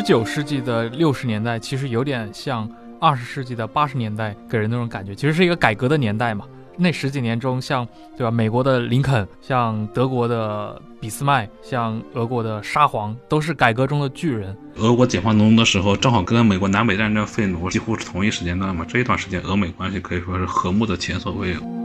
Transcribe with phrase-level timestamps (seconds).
[0.00, 2.66] 十九世纪的六十年代其实有点像
[2.98, 6.46] 二十世纪的八十年代给人那种感觉，其实是一个改革的年代嘛。
[6.78, 14.56] 那十几年中，像对吧，美国的林肯，像德国的俾斯麦，像俄国的沙皇，都是改革中的巨人。
[14.76, 18.86] 俄国解放农奴的时候，正好跟美国南北战争废奴几乎是同一时间段嘛。
[18.88, 21.79] 这一段时间，俄美关系可以说是和睦的前所未有。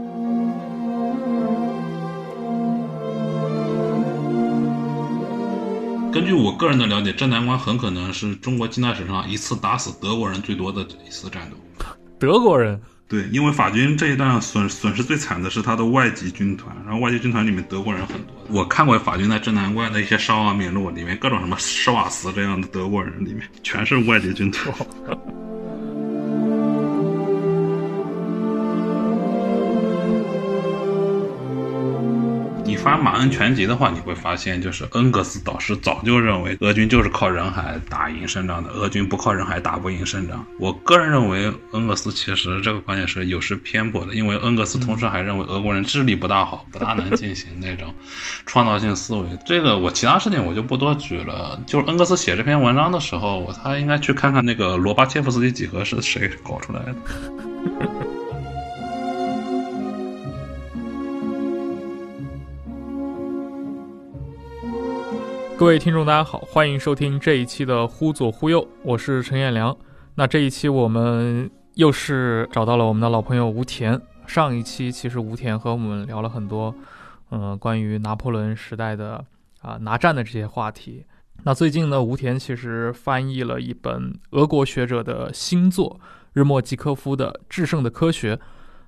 [6.16, 11.58] 根据我个人的了解，镇南关很可能是中国近代史上一次打死德国人最多的一次战斗。
[12.18, 18.34] 德国人对，因为法军这一段损损失最惨的是他的外籍军团，然后外籍军团里面德国人很多。
[18.48, 24.74] 我看过法军在镇南关的一些伤亡名录，里面各种什么施瓦茨这样的德国人，里面全是外籍军团。
[32.86, 40.46] 翻《马恩全集》的话，你会发现，就是恩格斯导师早就认为俄军就是靠人海打赢胜仗的，俄军不靠人海打不赢胜仗。
[40.60, 47.92] 我个人认为，恩格斯其实这个观点是有失偏颇的，因为恩格斯同时还认为俄国人智力不大好，不大能进行那种
[48.46, 49.26] 创造性思维。
[49.44, 51.60] 这个我其他事情我就不多举了。
[51.66, 56.94] 就是恩格斯写这篇文章的时候，他应该去看看那个罗巴切夫斯基几何是谁搞出来的。
[65.58, 69.74] 各位听众，大家好，欢迎收听这一期的《忽左忽右》，我是陈彦良。
[70.16, 73.98] 那这一期我们又是找到了我们的老朋友吴田。
[74.26, 76.74] 上一期其实吴田和我们聊了很多，
[77.30, 79.24] 嗯，关于拿破仑时代的
[79.62, 81.06] 啊拿战的这些话题。
[81.44, 85.98] 那最近呢，吴田其实翻译了一本俄国学者的新作
[86.34, 88.36] 日莫季科夫的《制胜的科学》。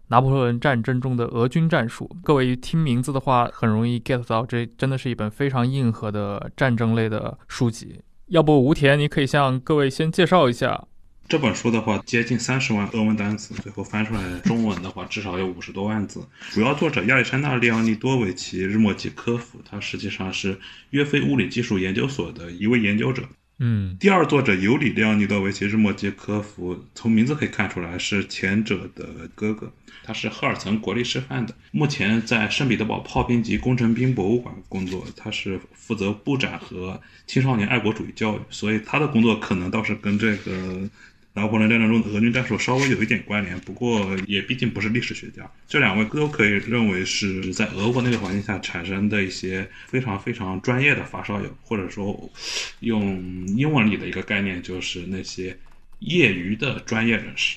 [0.09, 8.01] 拿破仑战争中的俄军战术，各位听名字的话，很容易 get 到，这真的是一本非常硬核的战争类的书籍。
[8.29, 10.87] 要不吴田，你可以向各位先介绍一下
[11.29, 16.27] 这本书的话，接近三十万俄文单词，最后翻出来中文的话， 至少有五十多万字。
[16.51, 20.59] 主要作者亚历山大·利奥尼多维奇·日莫季科夫，他实际上是
[20.91, 23.23] 约菲物理技术研究所的一位研究者。
[23.61, 29.73] 嗯，第二作者尤里·列奥尼德维奇·日莫杰科夫，从名字可以看出来是前者的哥哥。
[30.05, 35.05] 他是赫尔岑国立师范的，目前在圣彼得堡炮兵及工程兵博物馆工作。
[35.17, 40.89] 他是负责布展和青少年爱国主义教育，所以他的工作可能倒是跟这个
[41.39, 43.57] 拿破仑战争中的俄军战术稍微有一点关联。
[43.61, 52.31] 不过也毕竟不是历史学家，这两位都可以认为是在俄国那个环境下产生的一些非常非常专业的发烧友，或者说
[52.81, 55.57] 用英文里的一个概念就是那些
[56.01, 57.57] 业余的专业人士。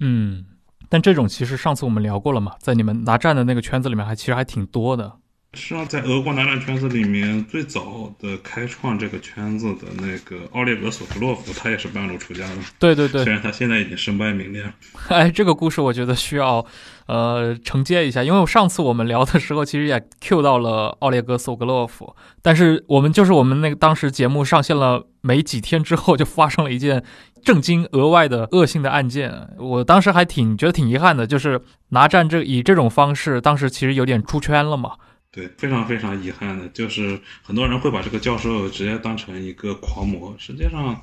[0.00, 0.44] 嗯。
[0.92, 5.19] 但这种其实上次我们聊过了嘛，在你们拿战的那个圈子里面，还其实还挺多的。
[5.54, 12.56] 实际上，在俄国拿战圈子里面，最早的开创这个圈子的那个奥列格·索克洛夫，他也是半路出家的。
[12.78, 14.62] 对对对，虽然他现在已经身败名裂。
[15.08, 16.64] 哎，这个故事我觉得需要
[17.06, 27.02] 呃承接一下，因为我上次我们聊的时候，其实也 Q 到了奥列格·索格洛夫，但是我们就是我们那个当时节目上线了没几天之后，就发生了一件。
[27.42, 31.58] 震惊额外的恶性的案件，我当时还挺觉得挺遗憾的，就是
[31.88, 34.92] 拿战这以这种方式，当时其实有点出圈了嘛。
[35.32, 40.34] 对，非常非常遗憾的，就是很多人会把这个教授直接当成一个狂魔。
[40.38, 41.00] 实际上，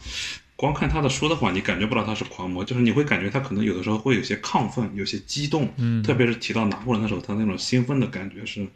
[0.55, 5.73] 光看他的书的话，你感觉不到他是狂魔，就是你会感觉他可能有的时候会有些亢奋，有些激动。
[5.77, 8.67] 嗯，特别是提到拿破仑的时候，他那种兴奋的感觉是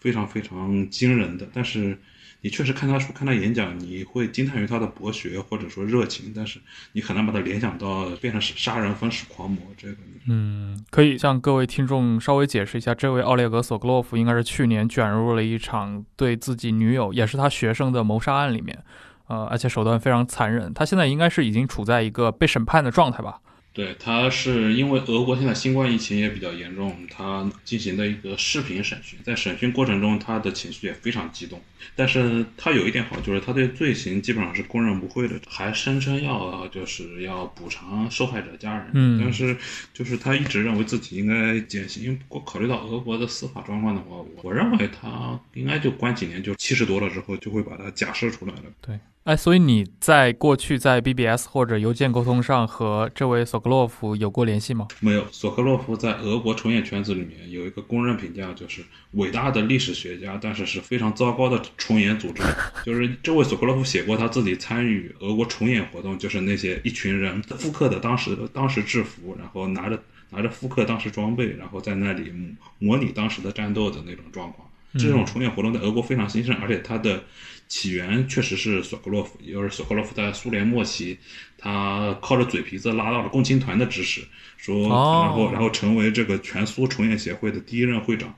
[0.00, 1.48] 非常非常惊人的。
[1.52, 1.98] 但是。
[2.40, 6.60] 你确实看他书、看他演讲，你会惊叹于他的博学或者说热情，但是
[6.92, 9.96] 你很难把他联想到变成杀人分尸狂魔这个。
[10.28, 18.84] 嗯，可以向各位听众稍微解释一下，这位奥列格·索克洛夫应该是去年卷入了一场对自己女友也是他学生的谋杀案里面，
[19.26, 20.72] 呃，而且手段非常残忍。
[20.72, 23.40] 他现在应该是已经处在一个被审判的状态吧？
[23.78, 31.62] 对，他是因为俄国现在新冠疫情也比较严重，他进行的一个视频审讯，在审讯过程中，他的情绪也非常激动。
[31.94, 38.90] 但是他有一点好，就是他对罪行基本上是供认不讳的，还声称要就是要补偿受害者家人。
[38.94, 39.56] 嗯但是
[39.94, 48.62] 就是他一直认为自己应该减刑，因为不过考虑到俄国的司法状况的话，我我认为他应该就关几年，就七十多了之后就会把他假释出来了。
[48.84, 48.98] 对，
[49.28, 54.88] 哎，所以你在过去在 BBS 或者邮件沟通上和这位索克洛夫有过联系吗？
[55.00, 62.42] 没有，索科洛夫在俄国重演圈子里面有一个公认评价，就是伟大的历史学家，但是是非常糟糕的重演组织。
[62.86, 72.32] 就是这位索科洛夫写过他自己参与俄国重演活动，就是那些一群人复刻的当时当时制服，然后拿着拿着复刻当时装备，然后在那里
[72.78, 74.66] 模拟当时的战斗的那种状况。
[74.94, 77.22] 这种重演活动在俄国非常兴盛，而且它的
[77.68, 81.18] 起源确实是索科洛夫，也就是索科洛夫在苏联末期，
[81.56, 84.22] 他靠着嘴皮子拉到了共青团的支持，
[84.56, 88.34] 说，哦然后然后成为这个全苏重演协会的第一任会长。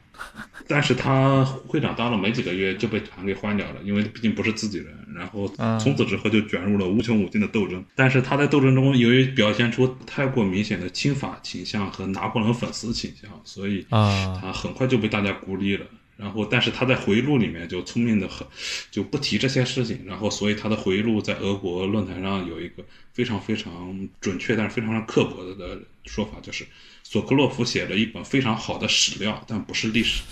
[0.68, 4.86] 但是他会长当了没几个月就被团给换掉了，因为毕竟不是自己人。
[5.14, 7.82] 然后嗯从此之后就卷入了无穷无尽的斗争。
[7.94, 15.86] 但是他在斗争中由于表现出太过明显的亲法倾向和拿破仑粉丝倾向，所以啊他很快就被大家孤立了。
[16.20, 18.46] 然后，但是他在回忆录里面就聪明的很，
[18.90, 20.02] 就不提这些事情。
[20.06, 22.84] 然后，所以他的回忆录在俄国论坛上有一个
[23.14, 26.66] 非常非常准确，但是非常刻薄的的说法，就是
[27.02, 30.22] 索科洛夫写了一本非常好的史料，但不是历史。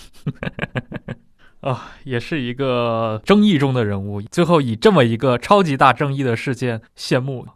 [1.61, 7.47] 啊， 也是一个争议中的人物，最后以这么一个超级大争议的事件谢幕。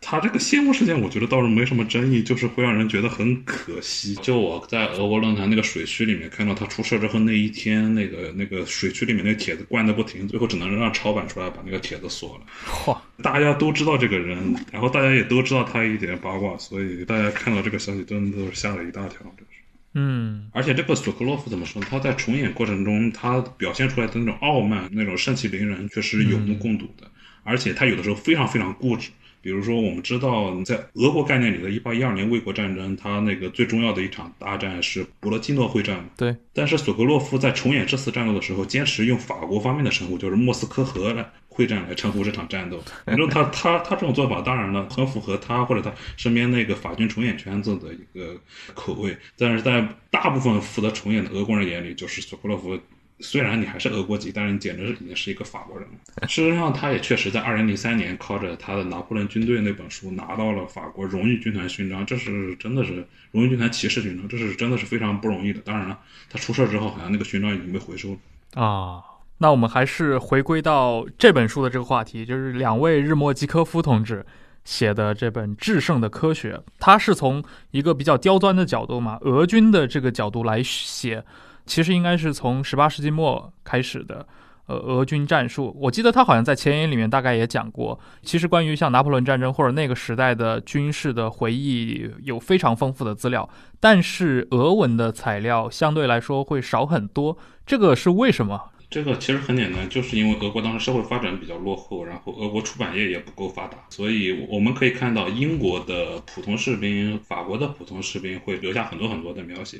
[0.00, 4.14] 他这个谢幕事件，我觉得倒是没什么争议，就是会让人觉得很可惜。
[4.16, 12.44] 就我在俄国论坛那个水区里面看到他出事之后那一天，那个那个水区里面那个帖子灌的不停，最后只能让超版出来把那个帖子锁了。
[12.66, 19.60] 嚯，大家都知道这个人，然后大家也都知道他一点八卦，所以大家看到这个消息真的都是吓了一大跳，真是。
[19.92, 21.88] 嗯而且这个索科洛夫怎么说呢？
[21.90, 27.06] 他在重演过程中，他表现出来的那种傲慢、那种盛气凌人，确实有目共睹的。
[27.42, 29.10] 而且他有的时候非常非常固执。
[29.42, 36.08] 比如说，我们知道在俄国概念里的1812年卫国战争，它那个最重要的一场大战是博罗基诺会战。
[36.16, 42.82] 对，但是索科洛夫在重演这次战斗的时候，坚持用法国方面的称呼，就是莫斯科河来会战来称呼这场战斗。
[43.06, 48.38] 反正他他他这种做法，当然了，很符合他或者他身边那个法军重演圈子的一个
[48.74, 49.16] 口味。
[49.38, 52.78] 但是在大部分负责重演的俄国人眼里，就是索科洛夫。
[53.20, 56.26] 虽然你还是俄国籍，但是你简直是已经是一个法国人了。
[56.26, 65.60] 事实上，他也确实在二零零三年靠着他的《拿破仑军队》那本书拿到了法国荣誉军团勋章，这是真的是荣誉军团骑士勋章，这是真的是非常不容易的。
[65.60, 68.62] 当然了，他出事之后，好像那个勋章已经被回收了。
[68.62, 69.02] 啊，
[69.38, 74.24] 那我们还是回归到这本书的这个话题，就是两位日莫基科夫同志
[74.64, 81.24] 写的这本《制胜的科学》，他是从一个比较刁钻的角度嘛，俄军的这个角度来写，
[81.70, 84.26] 其实应该是从十八世纪末开始的。
[84.66, 87.98] 呃，俄军战术，我记得他好像在前言里面大概也讲过。
[88.22, 93.48] 其实关于像拿破仑战争或者那个时代的军事的回忆，有非常丰富的资料，
[93.80, 97.36] 但是俄文的材料相对来说会少很多。
[97.66, 98.70] 这个是为什么？
[98.88, 109.78] 这个其实很简单，就是因为俄国当时社会发展比较落后，然后俄国出版业也不够发达，所以我们可以看到英国的普通士兵、法国的普通士兵会留下很多很多的描写，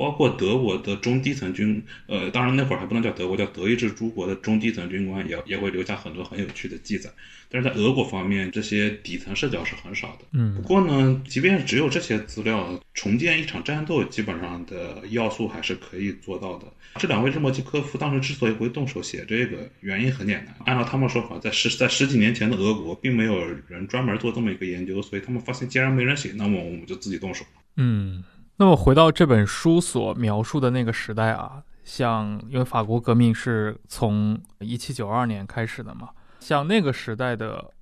[0.00, 7.10] 包括德国的中低层军，呃，当然那会儿还不能叫德国，叫德意志诸国的中低层军官也也会留下很多很有趣的记载。
[7.50, 10.24] 但是在俄国方面，这些底层视角是很少的。
[10.32, 16.66] 嗯不嗯过呢，即便只有这些资料，重建一场战斗基本上的要素还是可以做到的。
[16.94, 27.44] 这两位日莫基科夫当时之所以会动手写这个，原因很简单，按照他们说法，在十在十几年前的俄国，并没有人专门做这么一个研究，所以他们发现既然没人写，那么我们就自己动手。
[27.76, 28.24] 嗯。
[28.60, 37.72] 那么回到这本书所描述的那个时代啊，像因为法国革命是从一七九二年开始的嘛，像那个时代的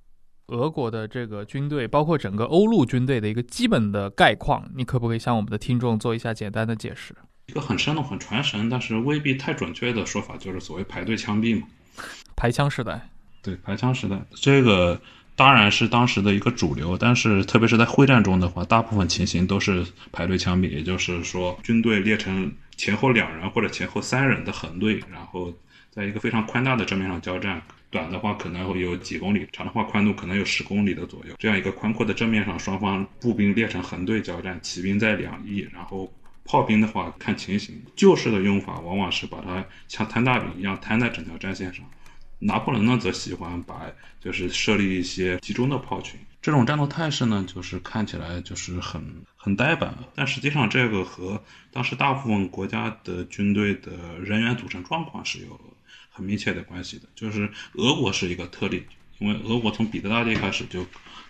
[0.47, 7.13] 俄国的这个军队，包括整个欧陆军队的一个基本的概况，你可不可以向我们的听众做一下简单的解释？
[7.47, 11.67] 一个很生动、很传神，但是未必太准确的说法，就是所谓排队枪毙嘛。
[12.37, 13.09] 排枪时代，
[13.43, 15.01] 对，排枪时代，这个
[15.39, 25.53] 当然是当时的一个主流，但是特别是在会战中的话，大部分情形都是排队枪毙，也就是说，军队列成前后两人或者前后三人的横队，然后
[25.91, 27.61] 在一个非常宽大的正面上交战。
[27.89, 31.33] 短的话可能会有几公里，长的话宽度可能有十公里的左右。
[31.39, 37.81] 这样一个宽阔的正面上，双方步兵列成横队交战，骑兵在两翼，然后炮兵的话看情形。
[37.95, 41.85] 旧式的用法往往是把它像摊大饼一样摊在整条战线上。
[42.39, 43.81] 拿破仑呢则喜欢把
[44.19, 46.19] 就是设立一些集中的炮群。
[46.41, 49.03] 这种战斗态势呢，就是看起来就是很
[49.35, 55.59] 很呆板，但实际上这个和当时大部分国家的军队的人员组成状况是有
[56.09, 57.03] 很密切的关系的。
[57.13, 58.83] 就是俄国是一个特例，
[59.19, 60.85] 因为俄国从彼得大帝开始就。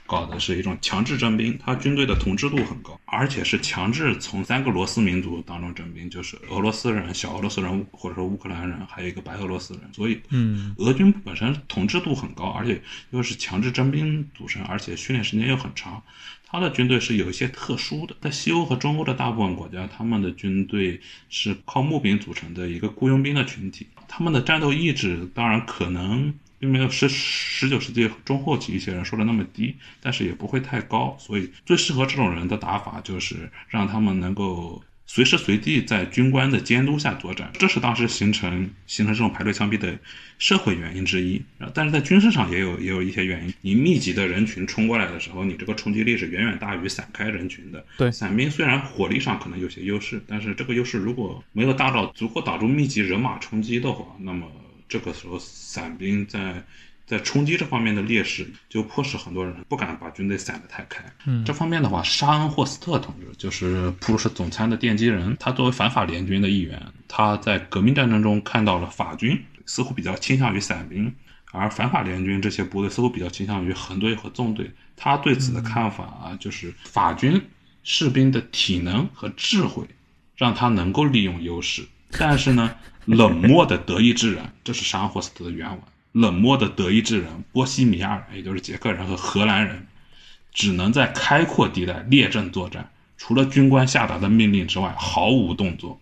[0.09, 9.83] 搞的是一种强制征兵，他军队的统治度很高，而且是强制从三个罗斯民族当中征兵，就是俄罗斯人、小俄罗斯人或者说乌克兰人，还有一个白俄罗斯人。
[9.93, 16.01] 所以，嗯，俄军本身统治度很高，而且又是强制征兵组成，而且训练时间又很长。
[16.51, 20.99] 他的军队是有一些特殊的，在西欧和中欧的大部分国家，他们的军队
[21.29, 26.33] 是靠募兵组成的一个雇佣兵的群体，他们的战斗意志当然可能。
[26.59, 39.97] 并没有十十九世纪中后期一些人说的那么低，但是也不会太高，所以最适合这种人的打法就是让他们能够随时随地在军官的监督下作战，这是当时形成形成这种排队枪毙的
[40.37, 41.41] 社会原因之一。
[41.73, 47.83] 但是在军事上也有也有一些原因，你密集的人群冲过来的时候，你这个冲击力是远远大于散开人群的。
[47.97, 54.45] 对，散兵虽然火力上可能有些优势，但是这个优势如果没有大到足够挡住密集人马冲击的话，那么。
[54.89, 56.63] 这个时候，散兵在
[57.05, 61.03] 在冲击这方面的劣势，就迫使很多人不敢把军队散得太开。
[61.25, 71.11] 嗯，这方面的话，沙恩霍斯特同志就是普鲁士总参的奠基人，他作为反法联军的一员，他在革命战争中看到了法军似乎比较倾向于散兵，
[71.51, 74.71] 而反法联军这些部队似乎比较倾向于横队和纵队。
[74.95, 77.41] 他对此的看法啊，就是法军
[77.83, 79.83] 士兵的体能和智慧，
[80.35, 82.75] 让他能够利用优势，但是呢。
[83.05, 85.79] 冷漠的德意志人，这是沙恩霍斯特的原文。
[86.11, 89.85] 冷漠的德意志人、波西米亚人，也就是捷克人和荷兰人，
[90.51, 95.99] 只能在开阔地带列阵作战，除了军官下达的命令之外，毫无动作。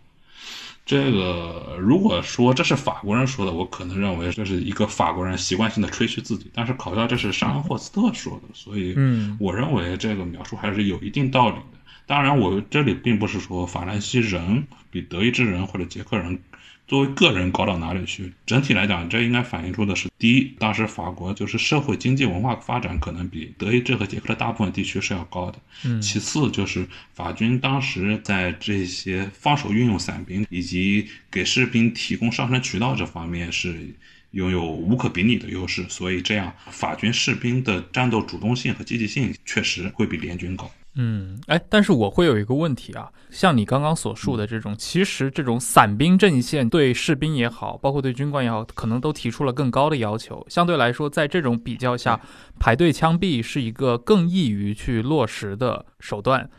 [0.85, 6.49] 这个如果说这是法国人说的，我可能认为这是一个法国人习惯性的吹嘘自己。
[6.53, 11.77] 但是考虑到这是沙恩霍斯特说的，所以，嗯，我认为这个描述还是有一定道理的。
[12.05, 16.39] 当然，我这里并不是说法兰西人比德意志人或者捷克人。
[16.87, 18.31] 作为个人高到哪里去？
[18.45, 25.59] 整体来讲，这应该反映出的是：第一，当时法国就是社会、经济、文化发展可能比德意志和捷克的大部分地区是要高的。
[25.83, 33.93] 嗯，其次就是法军当时在这些放手运用伞兵以及给士兵提供上升渠道这方面是
[34.31, 40.71] 拥有无可比拟的优势，所以这样法军士兵的战斗主动性和积极性确实会比联军高。
[40.99, 50.43] 嗯，哎，但是我会有一个问题啊，像你刚刚所述的这种，其实这种散兵阵线对士兵也好，包括对军官也好，可能都提出了更高的要求。
[50.49, 52.19] 相对来说，在这种比较下，
[52.59, 56.49] 排队枪毙是一个更易于去落实的手段。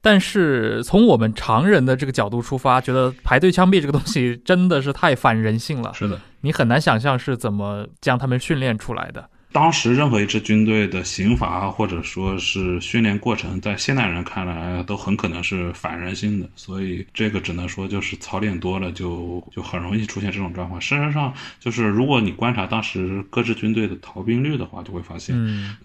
[0.00, 5.92] 但是从我们常人的这个角度出发，觉得排队枪毙这个东西真的是太反人性了。
[5.94, 9.28] 是的，你很难想象是怎么将他们训练出来的。
[9.52, 20.80] 当时任何一支军队的刑罚或者说是训练过程，在现代人看来都很可能是反人性的，所以这个只能说就是槽点多了就就很容易出现这种状况。
[20.80, 25.36] 事实上，就是如果你观察当时各支军队的逃兵率的话，就会发现，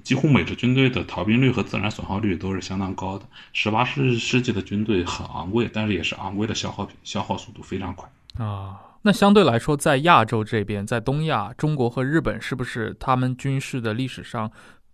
[0.02, 3.26] 几乎每支军队的逃兵率和自然损耗率都是相当高的。
[3.52, 8.80] 十八世世纪的军队很昂贵，但是也是昂贵的消耗品，消耗速度非常快啊。
[9.04, 14.52] 那相对来说，在亚洲这边，在东亚，中国和日本是不是他们军事的历史上，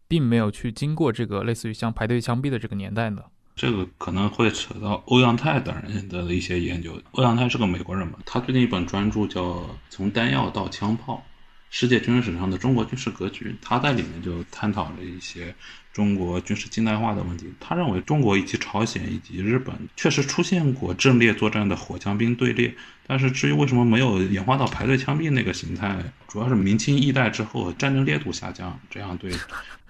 [0.07, 3.24] 并没有去经过这个类似于像排队枪毙的这个年代呢？
[3.55, 7.01] 这个可能会扯到欧阳泰等人的一些研究。
[7.12, 9.41] 欧阳泰是个美国人嘛，他最近一本专著叫
[9.89, 11.24] 《从弹药到枪炮：
[11.69, 15.55] 世界军事史上的中国军事格局》，他在里面就探讨了一些。
[15.93, 22.74] 中国军事近代化的问题，他认为中国以及朝鲜以及日本确实出现过阵列作战的火枪兵队列，
[23.05, 29.31] 但是至于为什么没有演化到排队枪毙那个形态，主要是明清易代之后战争烈度下降，这样对，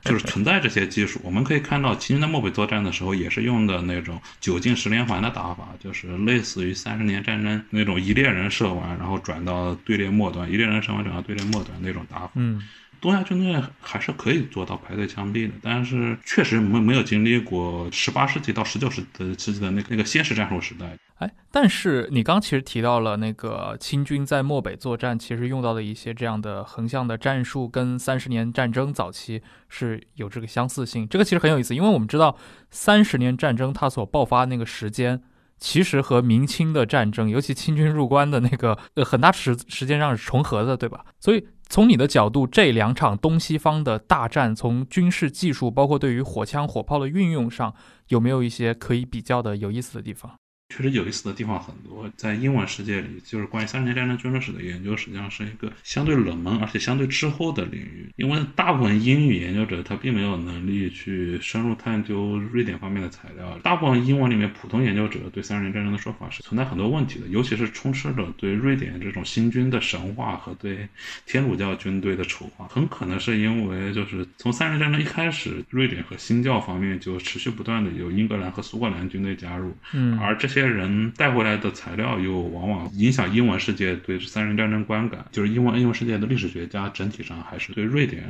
[0.03, 1.19] 就是存在这些技术。
[1.23, 12.31] 我们可以看到，秦军在漠北作战的时候也是用的那种九进十连环的打法，就是类似于三十年战争那种一列人射完，然后转到队列末端，一列人射完转到队列末端那种打法。
[12.35, 12.61] 嗯。
[13.03, 19.01] 东亚军队还是可以做到排队枪毙的，但是确实没没有经历过十八世纪到十九世
[19.35, 20.97] 纪的那那个先实战术时代。
[21.15, 31.05] 哎，但是你刚其实提到了那个清军在漠北作战，其实用到的一些这样的横向的战术，跟三十年战争早期是有这个相似性。
[31.09, 32.37] 这个其实很有意思，因为我们知道
[32.71, 35.21] 三十年战争它所爆发那个时间，
[35.57, 41.03] 其实和明清的战争，尤其清军入关的那个呃很大时时间上是重合的，对吧？
[41.19, 41.45] 所以。
[41.69, 47.73] 从你的角度，这两场东西方的大战，从军事技术，包括对于火枪火炮的运用上，
[48.09, 50.31] 有没有一些可以比较的有意思的地方？
[50.75, 58.09] 确实有意思的地方很多，在英文世界里，就是关于三十年战争军事史的研究，实际上是一个相对冷门而且相对滞后的领域。
[58.15, 63.55] 因为大部分英语研究者他并没有能力去深入探究瑞典方面的材料。
[63.61, 70.87] 大部分英文里面普通研究者对三十年战争的说法是存在很多问题的，尤其是充斥着对瑞典这种新军的神话和对
[71.27, 72.67] 天主教军队的丑化。
[72.67, 88.23] 很可能是因为就是从三十年战争一开始，瑞典和新教方面就持续不断的有英格兰和苏格兰军队加入，嗯，而这些人带回来的材料又往往影响英文世界对三人战争观感，就是英文英文世界的历史学家整体上还是对瑞典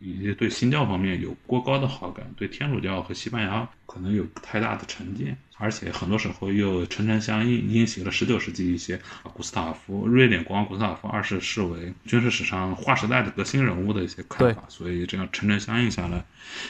[0.00, 16.24] 以及对新教方面有过高的好感，对天主教和西班牙可能有太大的成见，而且很多时候又诚诚相应，因袭了十九世纪一些古斯塔夫瑞典国王古斯塔夫二世视为军事史上划时代的革新人物的一些看法，所以这样诚诚相应下来，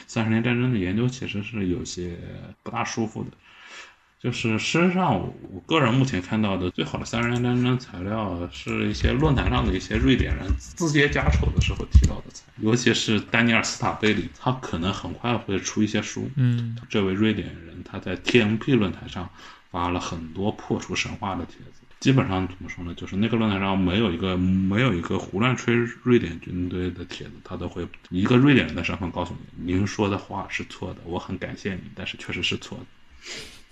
[0.07, 2.17] 三十年战争的研究其实是有些
[2.63, 3.29] 不大舒服的。
[4.21, 5.17] 就是事实上，
[5.49, 16.29] 我个人目前看到的最好的三十年战争材料，是一些论坛上的一些瑞典人自揭家丑的时候提到的材，尤其是丹尼尔斯塔贝里，他可能很快会出一些书。
[16.35, 19.29] 嗯，这位瑞典人他在 TMP 论坛上
[19.71, 22.93] 发了很多破除神话的帖子，基本上怎么说呢？
[22.95, 25.73] 就是那个论坛上没有一个没有一个胡乱吹
[26.03, 32.85] 瑞典军队的帖子，他都会以一个瑞典人的身份告诉你，您说的话是错的，我很感谢你，但是确实是错的。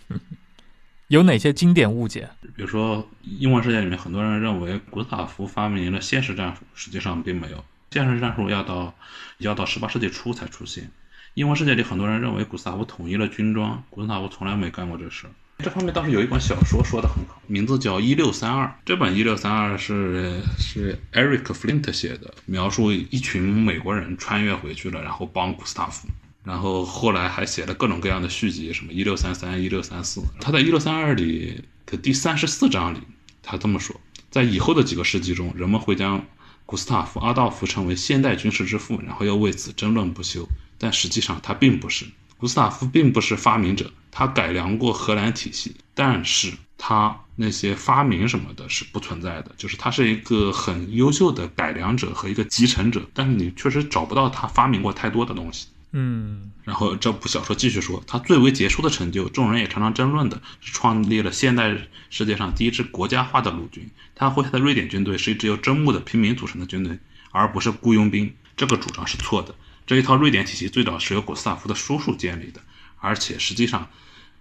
[1.08, 2.30] 有哪些经典误解？
[2.56, 7.64] 比如说，英文世界里面很多人认为古斯塔夫发明了现实战术，实际上并没有。
[7.92, 8.94] 现实战术要到
[9.38, 10.92] 要到十八世纪初才出现。
[11.36, 15.28] 英文世界里很多人认为古斯塔夫统一了军装，古斯塔夫从来没干过这事。
[15.60, 18.66] 这方面倒是有一本小说说的很好，名字叫《一六三二》。
[18.86, 26.08] 这本《一六三二》是是 Eric Flint 写的，描述一群美国人穿越回去了，然后帮古斯塔夫。
[26.48, 30.22] 然后后来还写了各种各样的续集，什么一六三三、一六三四。
[30.40, 33.00] 他在一六三二里的第三十四章里，
[33.44, 33.94] 他这么说：
[34.32, 36.26] 在以后的几个世纪中，人们会将
[36.66, 40.48] 古斯塔夫·阿道夫称为现代军事之父，然后又为此争论不休。
[40.78, 42.06] 但实际上他并不是，
[42.38, 55.68] 古斯塔夫并不是发明者，他改良过荷兰体系，但是他那些发明什么的是不存在的，就是他是一个很优秀的改良者和一个继承者，但是你确实找不到他发明过太多的东西。
[56.00, 61.76] 嗯，然后这部小说继续说，他最为杰出的成就，众人也常常争论的是创立了现代
[62.12, 63.90] 世界上第一支国家化的陆军。
[64.14, 67.00] 他麾下的瑞典军队是一支由征募的平民组成的军队，
[67.32, 68.32] 而不是雇佣兵。
[68.56, 69.56] 这个主张是错的。
[69.88, 72.62] 这一套瑞典体系最早是由古斯塔夫的叔叔建立的，
[73.00, 73.90] 而且实际上，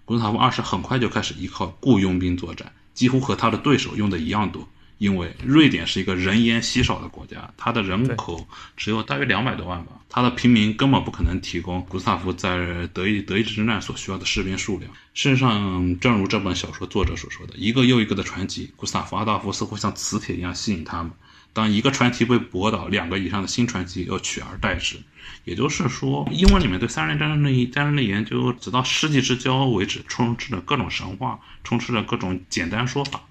[0.04, 4.68] 古斯塔夫二世很快就开始依靠雇佣兵作战，几乎和他的对手用的一样多。
[4.98, 14.90] 因为瑞典是一个人烟稀少的国家，它的人口只有大约两百多万吧，它的平民根本不可能提供古斯塔夫在德意德意志之战所需要的士兵数量。
[15.12, 21.12] 事实上，正如这本小说作者所说的，一个又一个的传奇，古斯塔夫阿道夫似乎像磁铁一样吸引他们。
[21.52, 24.96] 当一个传奇被驳倒，两个以上的新传奇又取而代之。
[25.44, 33.22] 也就是说，英文里面对三十年战争的战争的研究，直到世纪之交为止，充斥着各种神话，充斥着各种简单说法。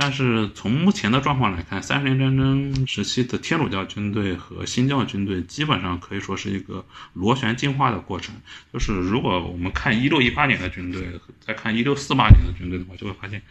[0.00, 8.32] 但是从目前的状况来看，三十年战争时期的天主教军队和新教军队基本上可以说是一个螺旋进化的过程。
[8.72, 13.42] 就是如果我们看一六一八年的军队，再看一六四八年的军队的话，就会发现，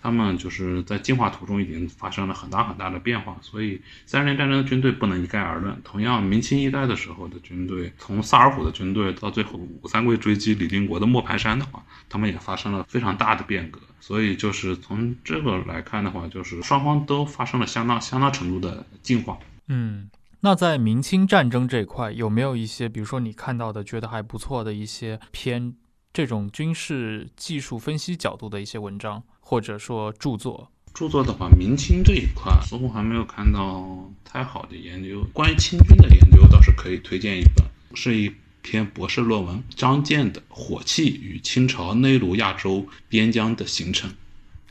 [0.00, 3.36] 他们就是在进化途中已经发生了很大很大的变化。
[3.42, 5.76] 所以三十年战争的军队不能一概而论。
[5.82, 13.80] 同样，明清一代的时候的军队，从萨尔浒的军队到最后吴三桂追击李定国的磨盘山的话，他们也发生了非常大的变革。
[14.00, 19.38] 所以就是从这个来看的话，就是双方都发生了相当相当程度的进化。
[19.66, 20.08] 嗯，
[20.40, 25.74] 那在明清战争这一块，有没有一些，比如说你看到的觉得还不错的一些偏
[26.12, 30.70] 这种军事技术分析角度的一些文章，或者说著作？
[30.94, 35.22] 著作的话，明清这一块似乎还没有看到太好的研究。
[35.32, 38.32] 关于清军的研究倒是可以推荐一本，是一。
[38.68, 44.10] 篇博士论文，张健的《火器与清朝内陆亚洲边疆的形成》。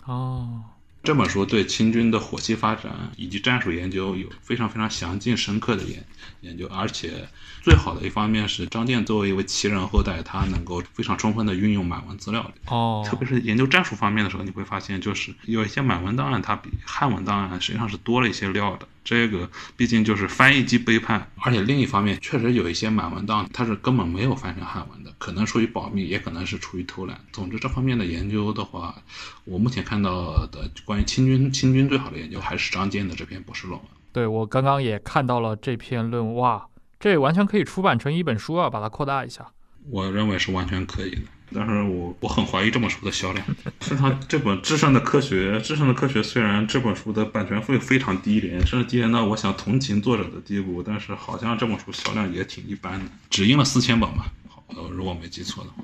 [0.06, 0.62] 哦，
[1.02, 6.06] 这本书对清军的火器发展以及战术研究有非常非常详尽、深刻的研
[6.42, 7.28] 研究，而且
[7.68, 12.50] 最好的一方面是张健作为一位奇人后代，他能够非常充分的运用满文资料。
[12.68, 18.88] 哦，特别是研究战术方面的时候，你会发现，就是有一些满文档案，它比汉文档案实际上是多了一些料的。
[19.04, 27.20] 这个毕竟就是翻译机背叛，而且另一方面，确实有一些满文档，它是根本没有翻成汉文的，可能出于保密，也可能是出于偷懒。
[27.34, 28.96] 总之，这方面的研究的话，
[29.44, 33.90] 我目前看到的关于清军清军最好的研究还是张健的这篇博士论文。
[34.14, 36.66] 对我刚刚也看到了这篇论文，哇，
[37.00, 39.52] 这完全可以出版成一本书啊，把它扩大一下。
[39.90, 41.22] 我认为是完全可以的。
[41.54, 43.46] 但是我我很怀疑这本书的销量。
[43.80, 55.84] 是他，这本《至上的科学》《至上的科学》虽然这本书的版权费非常低廉，甚至低廉到我想同情作者的地步，但是好像这本书销量也挺一般的，只印了四千本吧，好，如果没记错的话。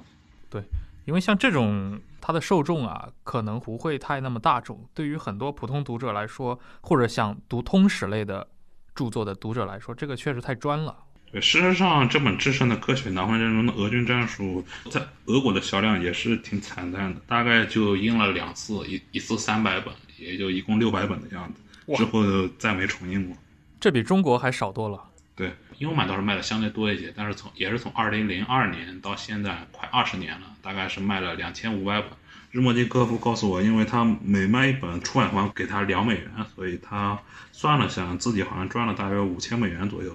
[0.49, 0.61] 对，
[1.05, 4.85] 因为像这种它的受众啊，可能不会太那么大众。
[4.93, 8.45] 对于很多普通读者来说，或者想读通史类的
[8.95, 10.95] 著作的读者来说，这个确实太专了。
[11.31, 22.21] 对，事实上，这本《至上的科学》南方战争的俄军战术，在俄国的销量也是挺惨淡的，大概就印了两次，一一次三百本，也就一共六百本的样子，之后
[22.59, 23.35] 再没重印过。
[23.79, 25.03] 这比中国还少多了。
[25.35, 32.09] 对，英文版倒是卖的相对多一些，但是从也是从二零零二年到现在快二十年了，大概是卖了两千五百本。
[32.53, 37.19] 日莫金科夫告诉我，因为他每卖一本，出版方给他两美元，所以他
[37.51, 40.13] 算了下，自己好像赚了大约五千美元左右。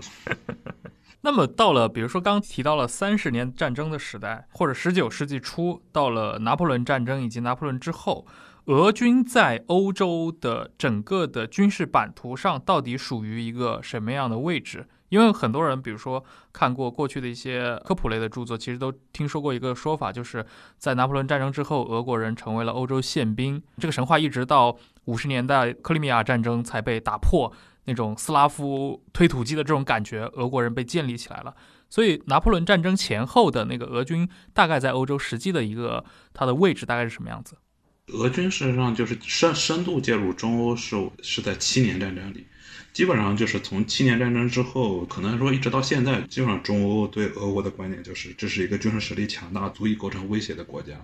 [1.22, 8.24] 那么到了，比如说刚提到了三十年战争的时代，或者十九世纪初，到了拿破仑战争以及拿破仑之后，
[8.66, 14.86] 俄军在欧洲的整个的军事版图上到底属于一个什么样的位置？
[15.08, 20.44] 因为很多人，比如说看过过去的一些科普类的著作，其实都听说过一个说法，就是
[20.76, 23.62] 在拿破仑战争之后，俄国人成为了欧洲宪兵。
[23.78, 27.52] 这个神话一直到五十年代克里米亚战争才被打破。
[27.84, 31.54] 那种斯拉夫推土机的这种感觉，俄国人被建立起来了。
[31.88, 37.56] 所以拿破仑战争前后的那个俄军，大概在欧洲实际的一个它的位置大概是什么样子？
[38.08, 42.46] 俄军事实上就是深深度介入中欧是是在七年战争里，
[42.98, 50.94] 基本上就是从七年战争之后，可能说一直到现在，基本上中欧对俄国的观点就是这是一个军事实力强大、足以构成威胁的国家。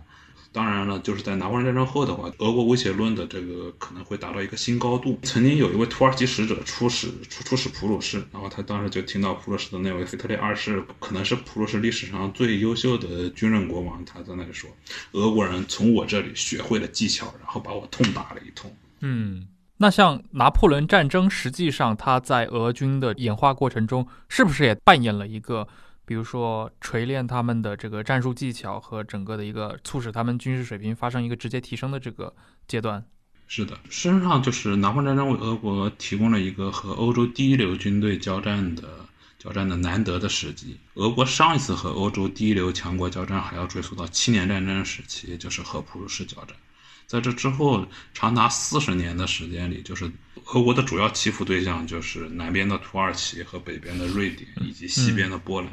[0.50, 5.16] 当然了，就是在拿破仑战争后的话，俄国威胁论的这个可能会达到一个新高度。
[5.22, 14.68] 曾经有一位土耳其使者出使出出使普鲁士，然后他当时就听到普鲁士的那位腓特烈二世，可能是普鲁士历史上最优秀的军人国王，他在那里说，
[15.12, 18.74] 俄国人从我这里学会了技巧，然后把我痛打了一通。
[18.98, 19.46] 嗯，
[19.78, 25.66] 那像拿破仑战争，实际上他在俄军的演化过程中，是不是也扮演了一个？
[26.06, 32.34] 比如说锤炼他们的这个战术技巧和整个的一个促使他们军事水平发生一个直接提升的这个
[32.68, 33.02] 阶段。
[33.46, 38.82] 是的，事实上就是拿破仑战争为俄国提供了一个和欧洲第一流军队交战的
[39.38, 40.78] 交战的难得的时机。
[40.94, 46.54] 俄国上一次和欧洲第一流强国交战还要追溯到七年战争时期，就是和普鲁士交战。
[47.06, 50.10] 在这之后长达四十年的时间里，就是
[50.46, 55.70] 俄国的主要欺负对象就是南边的土耳其和北边的瑞典以及西边的波兰。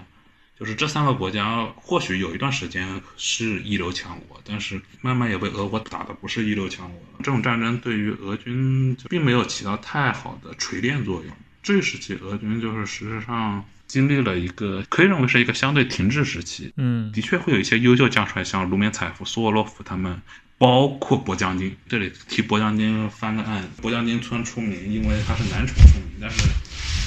[0.60, 7.20] 就是这三个国家，或许有一段时间是一流强国，但是慢慢也被俄国打的不是一流强国了。
[7.24, 11.36] 这种战争对于俄军并没有起到太好的锤炼作用。
[11.64, 16.72] 这一时期，俄军就是事实上经历了一个可以认为是一个相对停滞时期。
[16.78, 20.22] 嗯，的确会有一些优秀将帅，像卢缅采夫、苏沃洛夫他们，
[20.62, 21.76] 包括博将军。
[21.90, 26.38] 这里替博将军翻个案，博将军村出名，因为他是南城出名，但是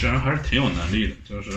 [0.01, 1.51] 这人还是挺有能力的，就是。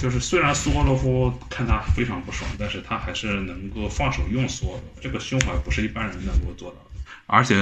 [0.00, 6.93] 就是虽然苏沃洛夫看他非常不爽，但是他还是能够放手用苏沃洛夫，这个胸怀不是一般人能够做到的。
[7.26, 7.56] 而且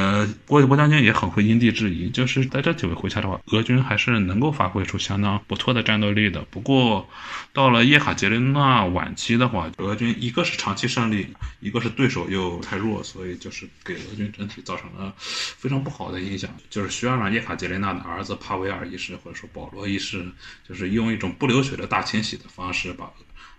[0.47, 6.45] 郭郭将军也很会因地制宜，就是在这几回合下的话，俄军还是能够发挥出相当不错的战斗力的。
[6.51, 7.09] 不过
[7.53, 11.29] 到了叶卡捷琳娜晚期的话，俄军一个是长期胜利，
[11.61, 16.51] 一个是对手又太弱，所以就是给俄军整体造成了非常不好的影响。
[16.69, 20.27] 就是需要让叶卡捷琳娜的儿子帕维尔一世或者说保罗一世，
[20.69, 23.11] 就是用一种不流血的大清洗的方式，把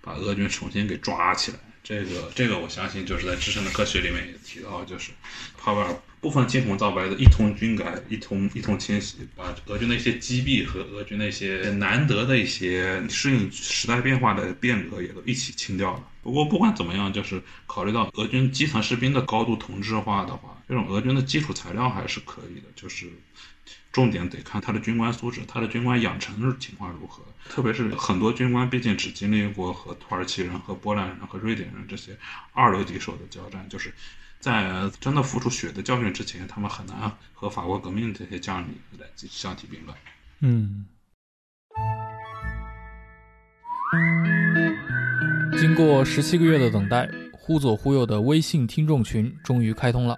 [0.02, 1.58] 把俄军重新给抓起来。
[1.84, 5.12] 这个这个，我相信就是在《至深的科学》里面也提到，就是
[5.58, 16.10] 帕维尔部分青红皂白的一通军改，一通一通清洗，把俄军的一些机弊和俄军那些难得的一些适应时代变化的变革也都一起清掉了。
[16.22, 23.12] 不过不管怎么样，就是考虑到俄军基层士兵的高度同质化的话，这种俄军的基础材料还是可以的，就是。
[23.94, 27.24] 重点得看他的军官素质，他的军官养成情况如何。
[27.48, 32.18] 特别是很多军官毕竟只经历过和土耳其人、和波兰人、和瑞典人这些
[32.54, 33.94] 二流敌手的交战，就是
[34.40, 39.96] 在真的付出血的教训之前，他们很难和法国革命这些将领来相提并论。
[40.40, 40.86] 嗯。
[45.60, 50.18] 经过十七个月的等待，忽左忽右的微信听众群终于开通了。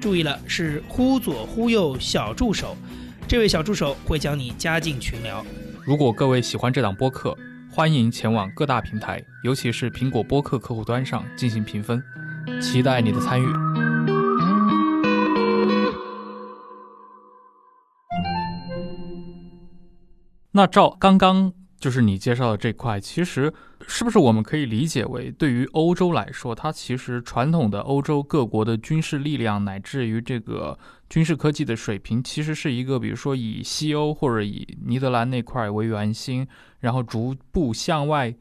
[0.00, 2.74] 注意了，是忽左忽右小助手，
[3.28, 5.44] 这位小助手会将你加进群聊。
[5.84, 7.36] 如果各位喜欢这档播客，
[7.70, 12.02] 欢迎前往各大平台，尤其是苹果播客客户端上进行评分，
[12.60, 13.46] 期待你的参与。
[20.52, 23.52] 那照刚刚就是你介绍的这块，其实
[23.88, 36.46] 是不是我们可以理解为，对于欧洲来说，它其实传统的欧洲各国的军事力量乃至于这个军事科技的水平，其实是一个，比如说以西欧或者以尼德兰那块为圆心，
[36.80, 38.34] 然后逐步向外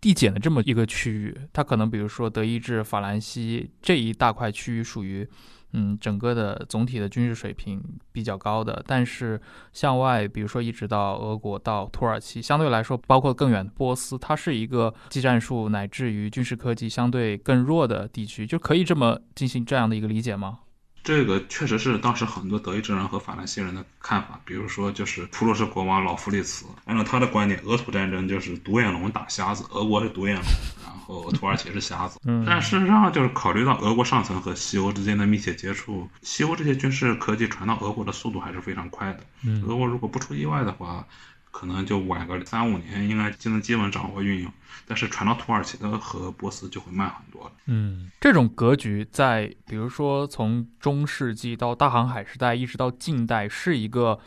[0.00, 1.36] 递减的这么一个区域。
[1.52, 5.28] 它可能比如说德意志、法兰西这一大块区域属于。
[5.76, 7.82] 嗯，整个的总体的军事水平
[8.12, 9.40] 比较高的，但是
[9.72, 20.60] 向外，比如说一直到俄国到土耳其，相对来说，包括更远的波斯，它是一个技战术乃至于军事科技相对更弱的地区，就可以这么进行这样的一个理解吗？
[21.04, 24.40] 这个确实是当时很多德意志人和法兰西人的看法。
[24.44, 30.44] 比如说，就是普鲁士国王老弗里茨，按照他的观点，俄土战争就是独眼龙打瞎子，俄国是独眼龙，
[30.82, 32.18] 然后土耳其是瞎子。
[32.24, 39.20] 嗯，但事实上，就是考虑到俄国上层和西欧之间的密切接触，西欧这些军事科技传到俄国的速度还是非常快的。
[39.44, 41.06] 嗯，俄国如果不出意外的话。
[41.54, 44.52] 可能就晚个三五年，应该就能基本掌握运用。
[44.88, 47.52] 但是传到土耳其的和波斯就会慢很多了。
[47.66, 54.18] 嗯，这种格局在比如说从中世纪到大航海时代一直到近代是一个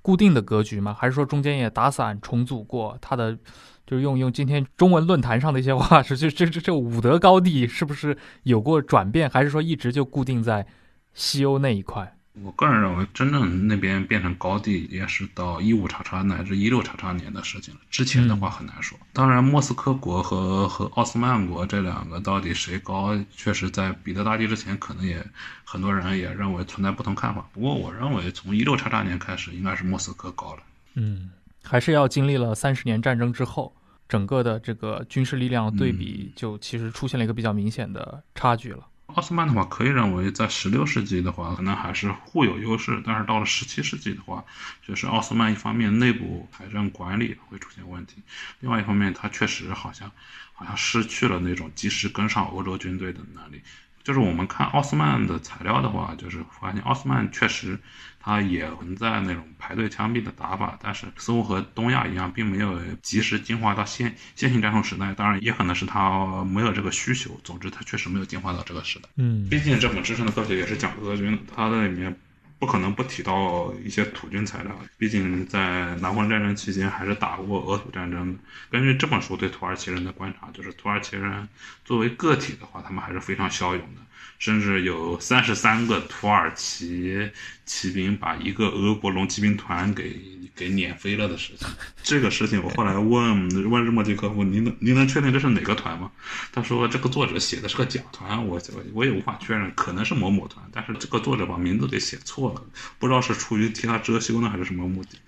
[0.00, 0.96] 固定的格局吗？
[0.98, 2.96] 还是说中间也打散重组过？
[3.02, 3.38] 它的
[3.86, 9.28] 就是用用今天中文论坛上的一些话是，就这这这五德高地是不是有过转变？
[9.28, 10.66] 还是说一直就固定在
[11.12, 12.16] 西欧那一块？
[12.42, 17.80] 我个人认为，真正那边变成高地，也是到一五叉叉乃至一六叉叉年的事情了。
[17.90, 18.98] 之前的话很难说。
[19.12, 25.24] 当然，莫斯科国和和奥斯曼国这两个到底谁高，确实在彼得大帝之前，可能也
[25.64, 27.46] 很多人也认为存在不同看法。
[27.52, 30.62] 不过，我认为从一六叉叉年开始，应该是莫斯科高了。
[30.94, 31.30] 嗯，
[31.62, 33.74] 还是要经历了三十年战争之后，
[34.08, 38.86] 整个的这个军事力量对比，就其实出现了一个比较明显的差距了。
[39.14, 43.02] 奥斯曼的话，可以认为在十六世纪的话，可能还是互有优势。
[43.04, 44.44] 但是到了十七世纪的话，
[44.86, 48.22] 就是奥斯曼一方面内部财政管理会出现问题，
[48.60, 50.10] 另外一方面，他确实好像
[50.52, 53.60] 好像失去了那种及时跟上欧洲军队的能力。
[54.02, 57.78] 就是我们看奥斯曼的材料的话，就是发现奥斯曼确实。
[58.22, 65.14] 它也存在那种排队枪毙的打法，但是似乎和东亚一样，并没有及时进化到先先行战术时代。
[65.14, 67.40] 当然，也可能是它没有这个需求。
[67.42, 69.08] 总之，它确实没有进化到这个时代。
[69.16, 72.14] 嗯，毕竟这本知识的科学也是讲俄军的，它在里面
[72.58, 74.78] 不可能不提到一些土军材料。
[74.98, 78.38] 毕竟在拿破仑战争期间，还是打过俄土战争的。
[78.70, 81.48] 根据这本书对土耳其人的观察，就是土耳其人
[81.86, 84.02] 作为个体的话，他们还是非常骁勇的。
[84.40, 87.30] 甚至有三十三个土耳其
[87.66, 90.18] 骑兵把一个俄国龙骑兵团给
[90.56, 91.68] 给碾飞了的事情。
[92.02, 96.10] 这个事情我后来问问日莫迪科夫，您能您能确定这是哪个团吗？
[96.50, 98.58] 他说这个作者写的是个假团，我
[98.94, 102.62] 我也无法确认，可能是某某团，但是这个作者把名字给写错了，
[102.98, 105.18] 不知道是出于替他遮羞呢，还是什么目的。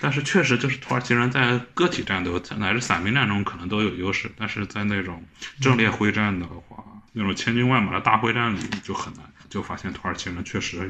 [0.00, 5.24] 但是确实就是土耳其人在个体战斗乃至散兵战中可能都有优势，但是在那种
[5.60, 6.84] 阵列会战的话。
[7.18, 10.86] 那种千军万马的大会战里就很难，就发现土耳其人确实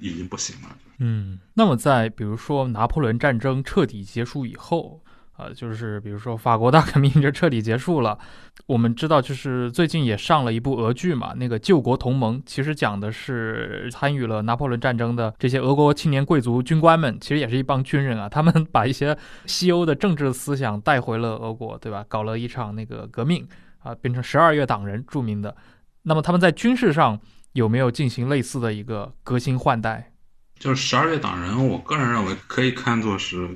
[0.00, 0.76] 已已经不行了。
[0.98, 5.00] 嗯，那么在比如说拿破仑战争彻底结束以后，
[5.36, 8.18] 呃，就是比如说法国大革命就彻底结束了，
[8.66, 22.04] 我们知道就是最近也上了一部俄剧嘛，那个《救国同盟》，其实讲的是参与了拿破仑战争的这些俄国青年贵族军官们，其实也是一帮军人啊，他们把一些西欧的政治思想带回了俄国，对吧？
[22.08, 23.46] 搞了一场那个革命。
[23.88, 25.56] 啊，变成十二月党人，著名的。
[26.02, 27.18] 那么他们在军事上
[27.52, 30.12] 有没有进行类似的一个革新换代？
[30.58, 33.48] 就是十二月党人，我个人认为可以看作是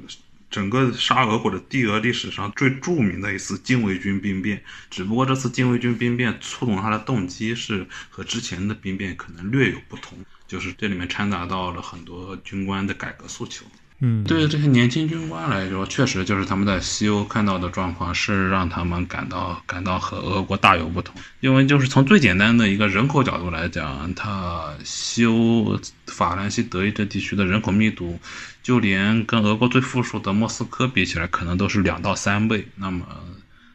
[0.49, 4.62] 整个沙俄或者帝俄历史上最著名的一次禁卫军兵变。
[4.88, 10.16] 只不过这次禁卫军兵变触动他的动机是和之前的兵变可能略有不同，
[10.47, 13.66] 就是这里面掺杂到了很多军官的改革诉求。
[14.04, 21.14] 嗯，对于这些年轻军官来说，确实就是他们在西欧看到的状况是让他们感到感到和俄国大有不同。
[21.38, 28.18] 因为就是从最简单的一个人口角度来讲，他西欧法兰西德意志地区的人口密度，
[28.60, 32.66] 就连跟俄国最富庶的莫斯科比起来，可能都是两到三倍。
[32.74, 33.06] 那么。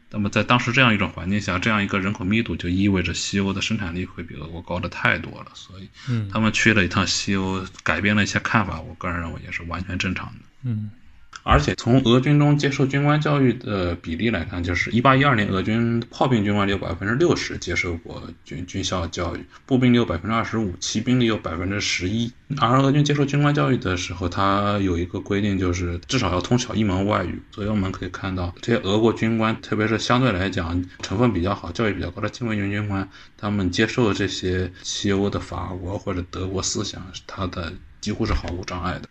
[0.10, 5.89] 那么在当时这样一种环境下，这样一个人口密度就意味着西欧的生产力会比俄国高的太多了，所以，
[6.32, 8.80] 他们去了一趟西欧，改变了一些看法。
[8.80, 10.46] 我个人认为也是完全正常的。
[10.63, 10.89] 嗯，
[11.49, 22.29] 而且从俄军中接受军官教育的比例来看，就是一八一二年，俄军炮兵军官有百分之六十接受过军军校教育，步兵有百分之二十五，骑兵里有百分之十一。
[22.57, 27.41] 而俄军接受军官教育的时候，他有一个规定，就是至少要通晓一门外语。
[27.51, 33.07] 所以我们可以看到，这些俄国军官，特别是相对来讲成分比较好、教育比较高的近卫军军官，
[33.38, 39.07] 他们接受这些西欧的法国或者德国思想，他的几乎是毫无障碍的。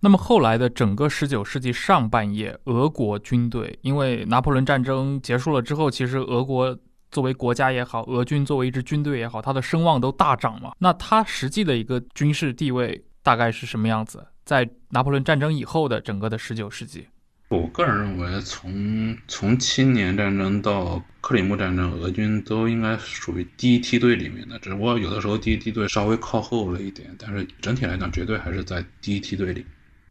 [0.00, 6.78] 那么后来的整个十九世纪上半叶，俄国军队因为拿破仑战争结束了之后，其实俄国
[7.10, 10.72] 作为国家也好，俄军作为一支军队也好，它的声望都大涨嘛。
[10.78, 14.24] 那它实际的一个军事地位大概是什么样子？
[14.44, 17.06] 在拿破仑战争以后的整个的十九世纪，
[17.48, 29.64] 我个人认为，从从七年战争到克里木战争，俄军都应该属于第一梯队里面的，只不过有的时候第一梯队稍微靠后了一点，但是整体来讲，绝对还是在第一梯队里。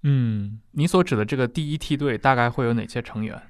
[0.08, 3.42] 嗯，你所指的这个第一梯队大概会有哪些成员？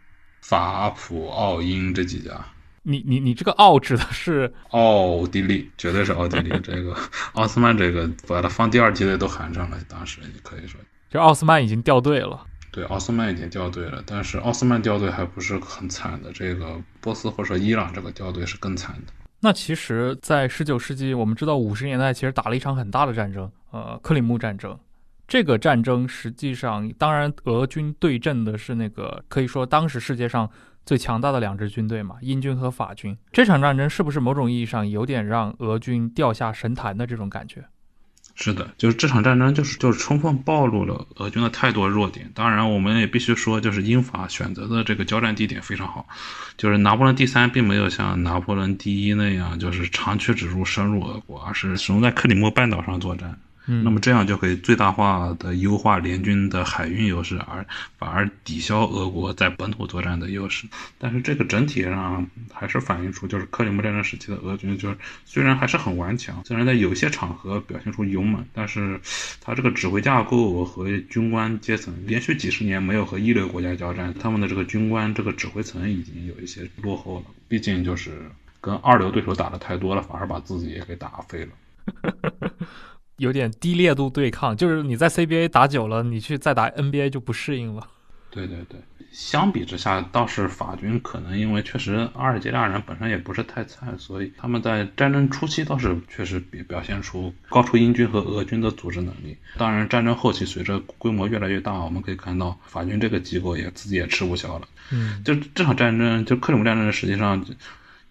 [0.41, 2.31] 法、普、奥、英这几家。
[2.83, 6.57] 你你你这个奥指的是奥地利，绝对是奥地利。
[6.63, 6.95] 这个
[7.33, 12.45] 奥斯曼这个把它放第二梯队都喊上了，当时你可以说，就奥斯曼已经掉队了。
[12.71, 19.11] 对，奥斯曼已经掉队了，但是奥斯曼掉队还不是很惨的，这个波斯或者说伊朗这个掉队是更惨的。
[19.41, 24.77] 那其实，在十九世纪，我们知道五十年代其实打了一场很大的战争，呃，克里木战争。
[25.27, 30.49] 这个战争实际上，当然，俄军对阵的是那个可以说当时世界上
[30.85, 33.17] 最强大的两支军队嘛，英军和法军。
[33.31, 37.65] 这场战争是不是某种意义上有点让俄军掉下神坛的这种感觉？
[38.37, 42.29] 是的，就是这场战争就是就是充分暴露了俄军的太多弱点。
[42.35, 46.05] 当然，我们也必须说，就是英法选择的这个交战地点非常好，
[46.57, 53.39] 就是拿破仑第三并没有像拿破仑第一那样，就是长驱直入深入俄国，而是始终在克里木半岛上作战。
[53.65, 57.65] 那么这样就可以最大化的优化联军的海运优势，而
[57.97, 60.67] 反而抵消俄国在本土作战的优势。
[60.97, 68.99] 但是这个整体上还是反映出，就是克里木战争时期的俄军，就是虽然还是很顽强，虽然在有些场合表现出勇猛，但是
[69.41, 77.25] 他这个指挥架构和军官阶层连续几十年没有和一流国家交战，他们的这个军官这个指挥层已经有一些落后了。
[77.47, 78.29] 毕竟就是
[78.61, 81.51] 跟二流对手打的太多了，反而把自己也给打废了。
[83.17, 87.87] 有点低烈度对抗，就是你在 CBA 打久了，你去再打 NBA 就不适应了。
[88.29, 88.77] 对对对，
[89.13, 99.37] 相比之下，倒是法军可能因为确实阿尔及利亚人本身也不是太菜，所以他们在战争初期倒是确实表表现出高出英军和俄军的组织能力。
[99.57, 104.67] 当然，战争后期随着规模越来越大，我们可以看到法军这个机构也自己也吃不消了。
[104.91, 107.41] 嗯，就这场战争，就克里姆战争，实际上。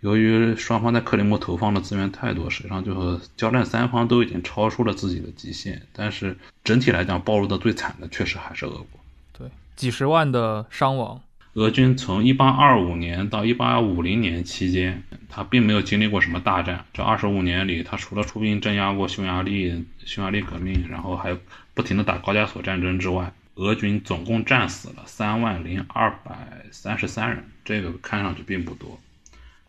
[0.05, 5.81] 由于双方在克里木投放的资源太多，实际上就是交战三方都已经超出了自己的极限。
[5.95, 9.01] 但是整体来讲，暴露的最惨的确实还是俄国。
[9.33, 11.19] 对，几十万的伤亡。
[11.55, 16.85] 俄军从1825年到1850年期间，他并没有经历过什么大战。
[16.93, 21.35] 这25年里，他除了出兵镇压过匈牙利匈牙利革命，然后还
[21.73, 27.45] 不停的打高加索战争之外，俄军总共战死了3万零233人。
[27.65, 29.01] 这个看上去并不多。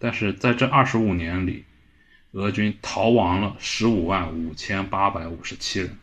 [0.05, 1.65] 但是在这二十五年里，
[2.33, 5.97] 俄军逃亡了十五万五千八百五十七人，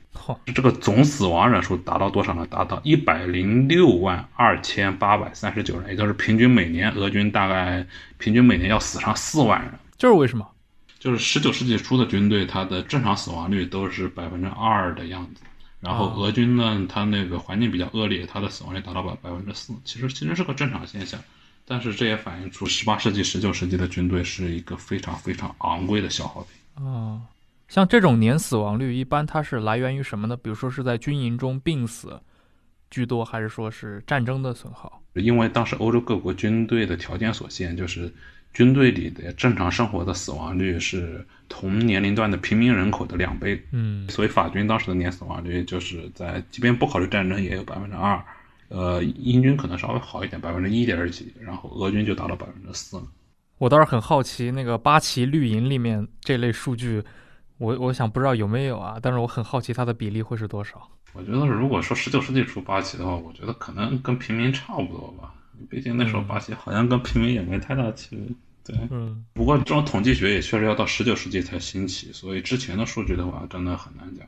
[0.53, 2.45] 这个总死亡人数达到多少呢？
[2.51, 7.87] 达到一百零六万二千八百三十九人，也就是平均每年俄军大概
[8.19, 9.71] 平均每年要死上四万人。
[9.97, 10.45] 这是为什么？
[10.99, 15.43] 就是十九世纪初的军队，它的正常死亡率都是百分之二的样子，
[15.79, 21.21] 然后俄军呢，它那个环境比较恶劣，它的死亡率达到了百分之四，其实其实是个正常现象。
[21.65, 27.21] 但是这也反映出十八世纪、十九世纪的军队是一个非常非常昂贵的消耗品啊。
[27.69, 30.37] 像这种年死亡率，一般它是来源于什么呢？
[30.37, 32.21] 比如说是在军营中病死
[32.91, 35.01] 居多，还是说是战争的损耗？
[35.15, 38.13] 因为当时欧洲各国军队的条件所限，就是
[38.53, 43.63] 军队里的正常生活的死亡率是同年龄段的平民人口的两倍。
[43.71, 48.23] 嗯，所以法军当时的年死亡率就是在，即便不考虑战争，也有百分之二。
[48.75, 53.03] 呃，英军可能稍微好一点，百分之一点几，然后俄军就达到百分之四了。
[53.59, 57.05] 我倒是很好奇，那个八旗绿营里面这类数据，
[57.59, 58.99] 我我想不知道有没有啊？
[59.03, 60.89] 但是我很好奇它的比例会是多少。
[61.13, 65.35] 我觉得如果说十九世纪初八旗的话，我觉得可能跟平民差不多吧。
[65.69, 68.35] 毕竟那时候八旗好像跟平民也没太大区别。
[68.65, 69.23] 对，嗯。
[69.35, 74.27] 不过这种统计学也确实要到十九世纪才兴起，所以之前的数据的话，真的很难讲。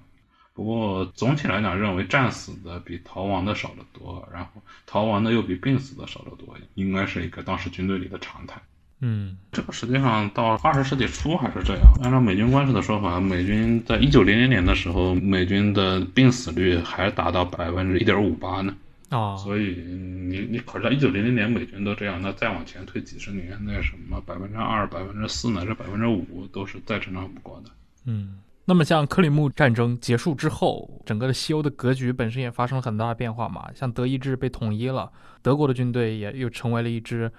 [0.54, 8.62] 不过总体来讲，认为战死的比逃亡的少得多，然后逃亡的又比病死的少得多，应该是一个当时军队里的常态。
[9.00, 11.82] 嗯，这个实际上到二十世纪初还是这样。
[12.04, 18.76] 按照美军官士的说法，美军在一九零零年的时候，美军的病死率还达到百分之一点五八呢。
[19.10, 27.70] 哦，所以你你考虑到一九零零年美军都这样，那再往前推几十年，那什么百分之二、百分之四乃至百分之五都是再正常不过的。
[28.06, 28.38] 嗯。
[28.66, 33.68] 那么，像克里木战争结束之后，整个的西欧的格局本身也发生了很大的变化嘛。
[33.74, 35.12] 像德意志被统一了，
[35.42, 37.30] 德国的军队也又成为了一支，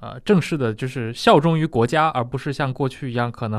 [0.00, 3.58] 呃，正式的，就是效忠于国家，而不是像过去一样，可能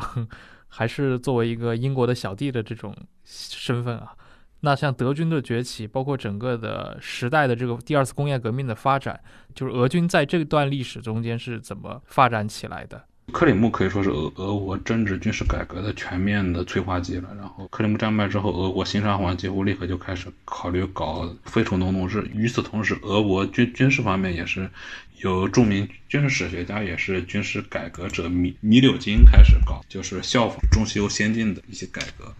[0.67, 4.13] 还是作为一个英国的小弟的这种身份啊。
[4.59, 9.19] 那像德军的崛起，包括整个的时代的这个第二次工业革命的发展，
[9.55, 13.03] 就是俄军在这段历史中间是怎么发展起来的？
[13.33, 17.29] 克里木可以说是俄俄国政治军事改革的全面的催化剂了。
[17.37, 22.27] 然后克里木战败之后，俄国新沙皇几乎立刻就开始考虑搞废除农奴制。
[22.33, 24.69] 与此同时，俄国军军事方面也是
[25.17, 32.33] 由著名军事史学家，也是军事改革者米米柳金开始搞，就是效仿中西欧先进的一些改革。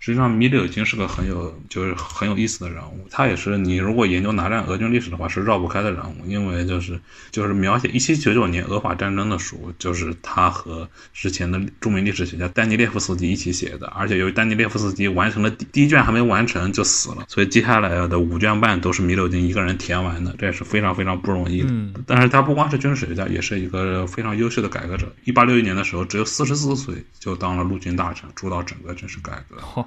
[0.00, 3.06] 实际上，米柳金是个很有就是很有意思的人物。
[3.10, 6.26] 他也是你如果研究拿战俄军历史的话，是绕不开的人物。
[6.26, 6.98] 因为就是
[7.30, 13.86] 就是描写一七九九年俄法战争的书，就是他和之前的著名历史学家丹尼列夫斯基一起写的。
[13.88, 21.68] 而且由于丹尼列夫斯基完成了第第一卷还没完成就死了，所以接下来的五卷半都是米柳金一个人填完的，这也是非常非常不容易的。
[22.06, 25.14] 但是他不光是军事学家，也是一个非常优秀的改革者。
[25.24, 29.86] 一八六一年的时候，只有四十四岁就当了陆军大臣，主导整个军事改革。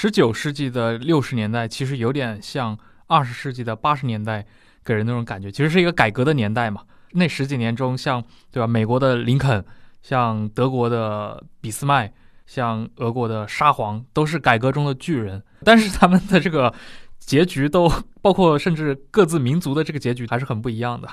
[0.00, 2.78] 十九世纪的六十年代其实有点像
[3.08, 4.46] 二十世纪的八十年代，
[4.84, 6.82] 给人那种感觉，其实是一个改革的年代嘛。
[7.14, 8.22] 那十几年中，像
[8.52, 9.64] 对吧，美国的林肯，
[10.00, 12.12] 像德国的俾斯麦，
[12.46, 15.42] 像俄国的沙皇，都是改革中的巨人。
[15.64, 16.72] 但是他们的这个
[17.18, 17.90] 结局都
[18.22, 21.08] 包括，甚至各自民族的这个结局还是很不一样的。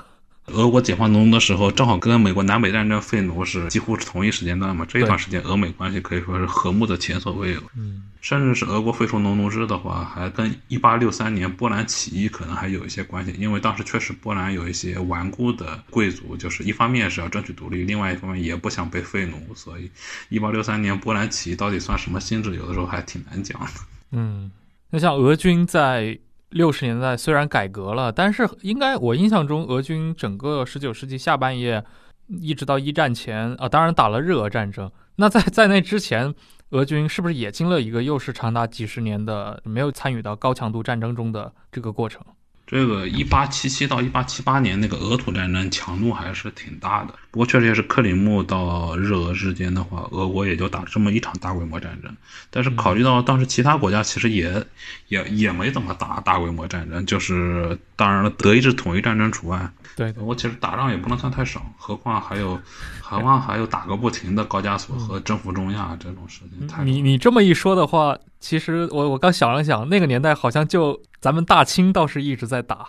[0.52, 4.86] 俄国解放农奴的时候，正好跟美国南北战争废奴是几乎是同一时间段嘛。
[4.88, 7.60] 这一段时间，俄美关系可以说是和睦的前所未有。
[7.76, 13.34] 嗯，甚至是俄国废除农奴制的话，还跟1863年波兰起义可能还有一些关系。
[13.38, 19.52] 因为当时确实波兰有一些顽固的贵族，就是一方面是要争取独立，另外一方面也不想被废奴。
[19.54, 19.90] 所以
[20.30, 23.70] ，1863年波兰起义到底算什么性质，有的时候还挺难讲的。
[24.12, 24.50] 嗯，
[24.90, 26.16] 那像俄军在。
[26.50, 31.84] 六十年代虽然改革了，但是应该我印象中，俄军整个十九世纪下半叶，
[32.28, 34.90] 一直到一战前啊，当然打了日俄战争。
[35.16, 36.34] 那在在那之前，
[36.70, 42.22] 俄军是不是也经历了一个又是长达几十年的没有参与到高强度战争中的这个过程？
[42.66, 52.12] 这个一八七七到一八七八年那个俄土战争强度还是挺大的，不过确实也是克里木到日俄之间的话，俄国也就打这么一场大规模战争。
[52.50, 54.66] 但是考虑到当时其他国家其实也
[55.06, 59.70] 也也没怎么打大规模战争，就是当然了，德意志统一战争除外。
[59.96, 62.60] 对，我其实打仗也不能算太少，何况还有，
[63.00, 66.68] 何况还有打个不停的高加索和征服中亚这种事情。
[66.68, 72.88] 太你你这么一说的话，其实我我刚想了想，那个年代好像就咱们大清倒是一直在打，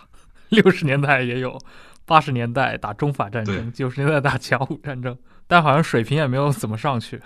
[0.50, 1.58] 六十年代也有，
[2.04, 7.18] 八十年代打中法战争，九十年代打甲午战争，但好像水平也没有怎么上去。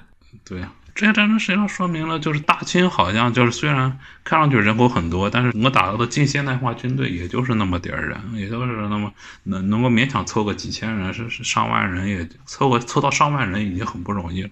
[0.44, 0.64] 对。
[0.94, 9.12] 这些战争实际上说明了，就是大清好像就是虽然看上去人口很多，但是能够打到的近现代化军队也就是那么点儿人，也就是那么
[9.44, 14.50] 能能够勉强凑个几千人，是是上万人也凑个凑到上万人已经很不容易了。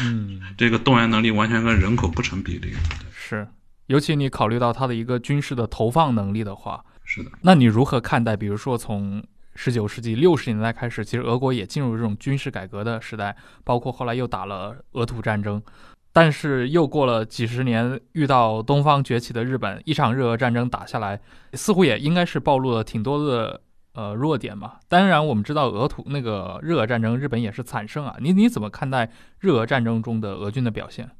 [0.00, 2.72] 嗯，这个动员能力完全跟人口不成比例。
[3.12, 3.46] 是，
[3.86, 7.30] 尤其你考虑到他的一个军事的投放能力的话，是的。
[7.42, 9.22] 那你如何看待，比如说从
[9.54, 15.62] 十九世纪六十年代开始，其实俄国也进入这种军事改革的时代，包括后来又打了俄土战争。
[16.12, 21.20] 但是又过了几十年，遇到东方崛起的日本，一场日俄战争打下来，
[21.54, 23.60] 似乎也应该是暴露了挺多的
[23.94, 24.74] 呃弱点嘛。
[24.86, 28.14] 当然，我们知道俄土那个日俄战争，日本也是惨胜啊。
[28.20, 31.10] 你你怎么看待日俄战争中的俄军的表现？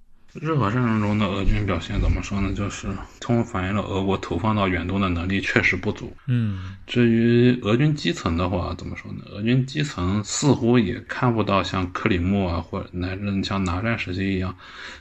[0.41, 2.53] 日俄战争中的俄军表现怎么说呢？
[2.53, 2.89] 就是
[3.20, 6.12] 充分反映了俄国投放到远东的能力确实不足。
[6.26, 9.18] 嗯，至于俄军基层的话，怎么说呢？
[9.30, 14.57] 俄军基层似乎也看不到像克里木啊，或者乃至像拿战时期一样，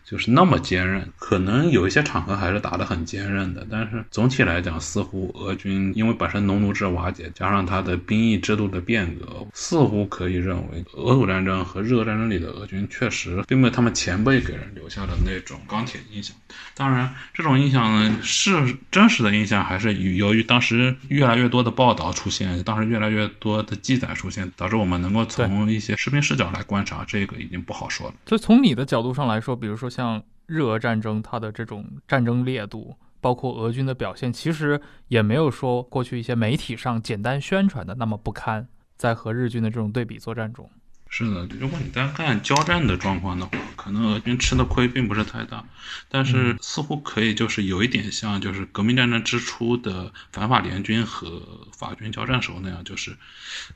[0.06, 1.10] 就是那么坚韧。
[1.18, 15.14] 可能有一些场合还是打得很坚韧的，但是总体来讲，似乎俄军因为本身农奴制瓦解，加上他的兵役制度的变革，似乎可以认为，俄土战争和日俄战争里的俄军确实并没有他们前辈给人留下的。
[15.24, 16.36] 那种钢铁印象，
[16.76, 28.16] 当然，这种印象呢是真实的印象，还是由于当时越来越多的报道出现，当时越来越多的记载出现，导致我们能够从一些士兵视角来观察，这个已经不好说了。
[28.26, 38.68] 所以从你的角度上来说，比如说像日俄战争，它的这种战争烈度，包括俄军的表现，其实也没有说过去一些媒体上简单宣传的那么不堪，
[38.98, 40.70] 在和日军的这种对比作战中。
[41.16, 45.64] 是的，如果你单看交战的状况的话，可能俄军吃的亏并不是太大，
[46.10, 53.16] 但是似乎可以就是有一点像就是革命战争之初的反法联军和法军交战时候那样，就是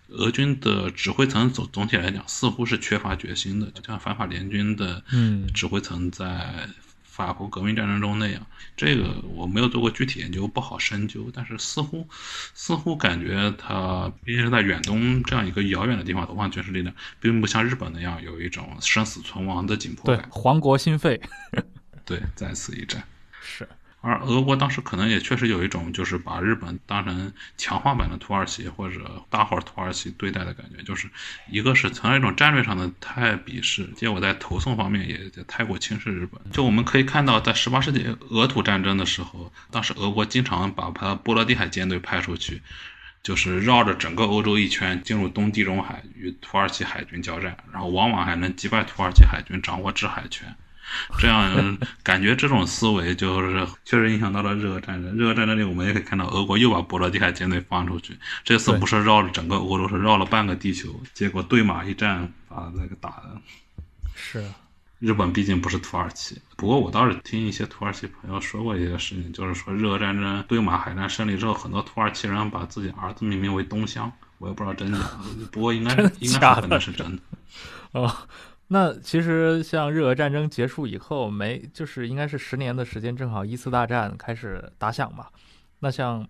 [0.07, 5.03] 俄军的指挥层总总体来讲似乎是缺乏决心的，就像反法联军的
[5.53, 6.67] 指挥层在。
[7.17, 8.45] 法国革命战争中那样，
[8.75, 11.31] 这个我没有做过具体研究，不好深究。
[11.33, 12.07] 但是似乎，
[12.53, 20.29] 似乎感觉他毕竟是在远东这样一个遥远的地方投放军事力量，并不像日本那样有一种生死存亡的紧迫感。
[20.31, 21.19] 对，亡国心肺。
[22.05, 23.03] 对，在此一战。
[23.41, 23.67] 是。
[23.99, 31.09] 而俄国当时可能也确实有一种，就是把日本当成强化版的土耳其或者大伙土耳其对待的感觉，就是
[31.49, 36.39] 一个是从一种战略上的太鄙视，结果在投送方面也太过轻视日本。
[36.51, 42.61] 就我们可以看到，在十八世纪俄土战争的时候，当时俄国经常把他波罗的海舰队派出去，
[43.23, 50.55] 就是绕着整个欧洲一圈，进入东地中海与土耳其海军交战，然后往往还能击败土耳其海军，掌握制海权。
[51.17, 55.15] 这样感觉，这种思维就是确实影响到了日俄战争。
[55.15, 60.99] 日俄战争里，我们也可以看到，俄国又把波罗的海舰队放出去，这次不是绕了整个欧洲，是绕了半个地球。
[61.13, 63.41] 结果对马一战，把那个打的。
[64.15, 64.43] 是，
[64.99, 66.39] 日本毕竟不是土耳其。
[66.55, 74.99] 不过我倒是听一些土耳其朋友说过一些事情，就是说日俄战争对马海战胜利之后，很多土耳其人把自己儿子命名为东乡，我也不知道真假，
[75.51, 77.21] 不过应该应该可能是真的。
[77.91, 78.15] 哦。
[78.69, 85.27] 那其实像日俄战争结束以后，没就是应该是十年的时间，正好一次大战开始打响嘛。
[85.79, 86.27] 那像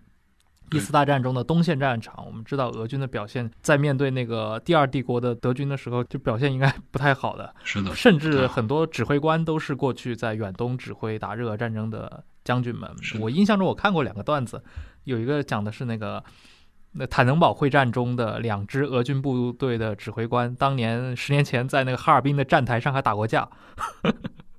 [0.70, 7.52] 一次大战中的东线战场，我们知道俄军的表现，在面对那个第二帝国的德军的时候，就表现应该不太好的。
[7.64, 12.88] 是的，甚至很多指挥官都是过去在远东指挥打日俄战争的将军们。
[13.18, 14.62] 我印象中我看过两个段子，
[15.02, 16.22] 有一个讲的是那个。
[16.92, 23.48] 那坦能堡会战中的两支俄军部队的指挥官，当年十年前在那个哈尔滨的站台上还打过架。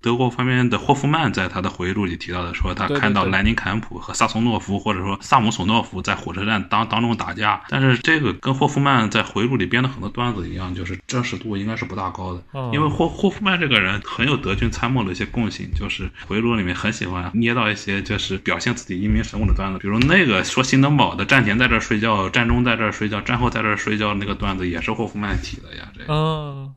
[0.01, 12.43] 德国方面的霍夫曼在他的回忆录里提到的，说他看到兰宁坎普和萨松诺夫或者说萨姆索诺夫在火车站当当中打架，但是这个跟霍夫曼在回忆录里编的很多段子一样，就是真实度应该是不大高的。
[12.73, 25.91] 因为霍霍夫曼这个人很有德军参谋的一些共性，就是回忆录里面很喜欢捏到一些就是表现自己英明神武的段子，比如那个说新登堡的战前在这睡觉，战中在这睡觉，战后在这睡觉那个段子也是霍夫曼提的呀。
[25.97, 26.69] 这个。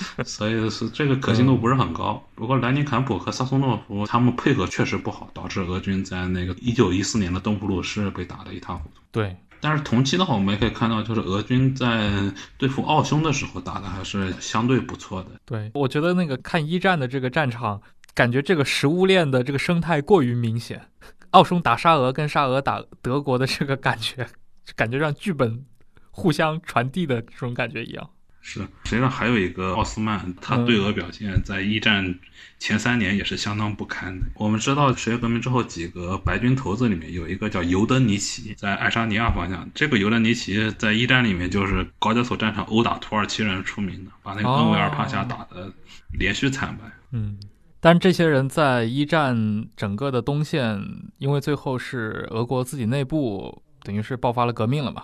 [0.24, 2.22] 所以是这个可信度不是很高。
[2.34, 9.00] 不过兰尼坎普和萨松诺夫他们配合确实不好，导致俄军在那个一九一四年的东普鲁士被打得一塌糊涂。
[9.10, 12.10] 对，但是同期的话，我们也可以看到，就是俄军在
[12.58, 15.30] 对付奥匈的时候打的还是相对不错的。
[15.44, 17.80] 对，我觉得那个看一战的这个战场，
[18.14, 20.88] 感觉这个食物链的这个生态过于明显。
[21.30, 24.26] 奥匈打沙俄跟沙俄打德国的这个感觉，
[24.74, 25.64] 感觉让剧本
[26.10, 28.10] 互相传递的这种感觉一样。
[28.48, 32.16] 是，实际上还有一个奥斯曼，他对俄表现在一战
[32.60, 34.24] 前三年也是相当不堪的。
[34.36, 39.68] 我们知道，十月革命之后，几个白军头子里面有一个叫尤登尼奇，在爱沙尼亚方向。
[39.74, 45.72] 这个尤登尼奇在一战里面就是高加索战场殴打土耳其人出名的，把那个恩维尔帕夏打的
[46.12, 46.84] 连续惨败。
[47.10, 47.36] 嗯，
[47.80, 50.80] 但这些人在一战整个的东线，
[51.18, 55.02] 因为最后是俄国自己内部等于是爆发了革命了嘛。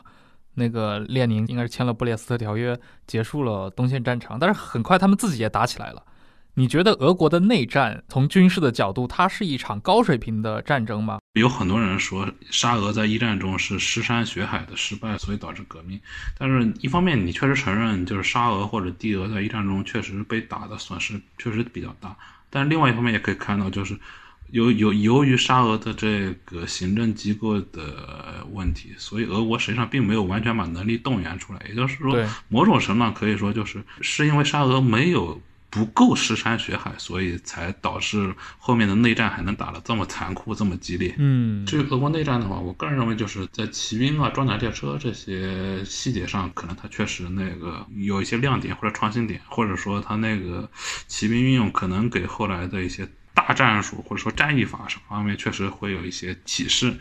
[0.54, 6.02] 那个列宁应该是签了布列斯特条约，结束了东线战场，但是很快他们自己也打起来了。
[6.54, 11.18] 你觉得俄国的内战从军事的角度，它是一场高水平的战争吗？
[11.32, 15.98] 有很多人说沙俄在一战中是尸山血海的失败，所以导致革命。
[16.38, 22.14] 但是，一方面你确实承认，就是沙俄或者帝俄在一战中确实被打的损失确实比较大。
[22.50, 23.98] 但另外一方面也可以看到，就是
[24.52, 31.60] 由由由于沙俄的这个行政机构的问题，所以俄国实际上并没有完全把能力动员出来。
[31.68, 32.16] 也就是说，
[32.48, 35.42] 某种程度上可以说，就是是因为沙俄没有。
[35.74, 41.14] 不够尸山血海，所以才导致后面的内战还能打得这么残酷、这么激烈。
[41.16, 50.68] 嗯，至于俄国内战的话，我个人认为就是在骑兵啊、装甲列车这些细节上，可能它确实那个有一些亮点或者创新点，或者说它那个
[51.06, 56.94] 骑兵运用可能给后来的一些大战术或者说战役法方面确实会有一些启示。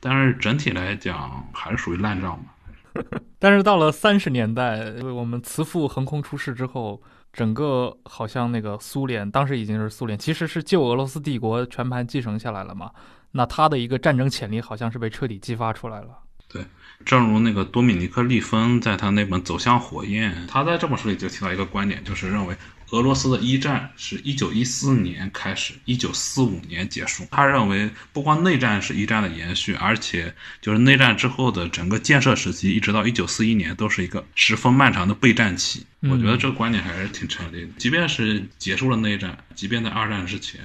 [0.00, 3.02] 但是整体来讲，还是属于烂账嘛。
[3.38, 7.02] 但是到了三十年代，我们慈父横空出世之后。
[7.36, 12.92] 整个好像那个苏联当时已经是苏联，其实是旧俄罗斯帝国全盘继承下来了嘛。
[13.32, 16.10] 那他的一个战争潜力好像是被彻底激发出来了。
[16.46, 16.64] 对，
[17.04, 22.56] 正如那个多米尼克利芬在他那本《走向火焰》，他在这本书里就提到一个观点，就是认为。
[22.94, 27.26] 俄罗斯的一战是一九一四年开始，一九四五年结束。
[27.32, 35.84] 他认为，不光内战是一战的延续，而且就是内战之后的整个建设时期，一直到一九四一年，都是一个十分漫长的备战期。
[36.02, 37.68] 我觉得这个观点还是挺成立的。
[37.78, 40.60] 即便是结束了内战，即便在二战之前。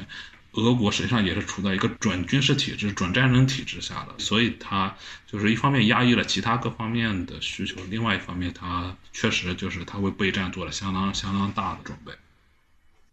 [0.53, 4.95] 俄国实际上也是处在一个准军事体制、准战争体制下的，所以它
[5.27, 12.11] 就是一方面压抑了其他各方面的需求，另外一方面它确实就是它为备战做了相当相当大的准备。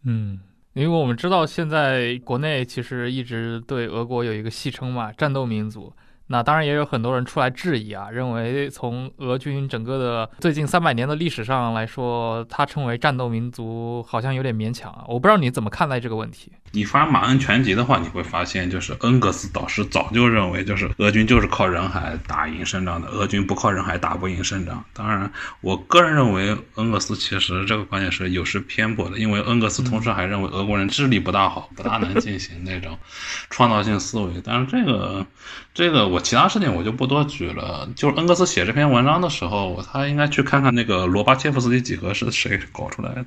[0.04, 0.40] 嗯，
[0.72, 5.92] 因为我们知道现在国内其实一直对俄国有一个戏称嘛，战斗民族。
[6.28, 15.04] 那当然也有很多人出来质疑啊，认为从俄军整个的最近三百年的历史上来说，他称为战斗民族好像有点勉强啊。
[15.06, 16.50] 我不知道你怎么看待这个问题。
[16.72, 24.84] 你翻《马恩全集》的话，你会发现，就是恩格斯导师早就认为，就是俄军就是靠人海打赢胜仗的，俄军不靠人海打不赢胜仗。
[24.92, 32.98] 当然，我个人认为，恩格斯其实这个观点是有失偏颇的，因为恩格斯同时还认为俄国人智力不大好，不大能进行那种
[33.48, 34.32] 创造性思维。
[34.44, 35.24] 但是这个，
[35.76, 37.86] 这个我其他事情我就不多举了。
[37.94, 43.26] 就是恩格斯写这篇文章的时候，他应该去看看那个罗巴切夫斯基几何是 谁搞出来的。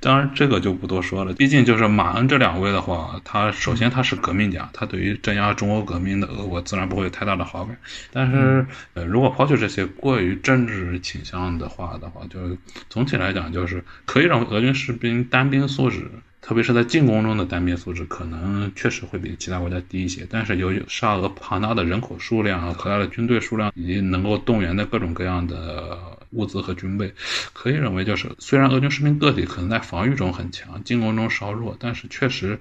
[0.00, 1.34] 当然，这个就不多说了。
[1.34, 7.76] 毕竟就是马恩这两位的话，他首先他是革命家，他对于镇压中国革命的俄国自然不会有太大的好感。
[8.10, 12.56] 但是，呃，如果抛去这些过于政治倾向的话的话，就是
[12.88, 16.10] 总体来讲，就是可以让俄军士兵单兵素质，
[16.46, 20.24] 特别是在进攻中的单兵素质，可能确实会比其他国家低一些。
[20.30, 25.98] 但是由于沙俄庞大的人口数量和他的军队数量，以及能够动员的各种各样的。
[26.32, 27.10] 物资和军备，
[27.54, 32.58] 可以认为就是，虽然俄军士兵个体可能在防御中很强，进攻中稍弱，但是确实，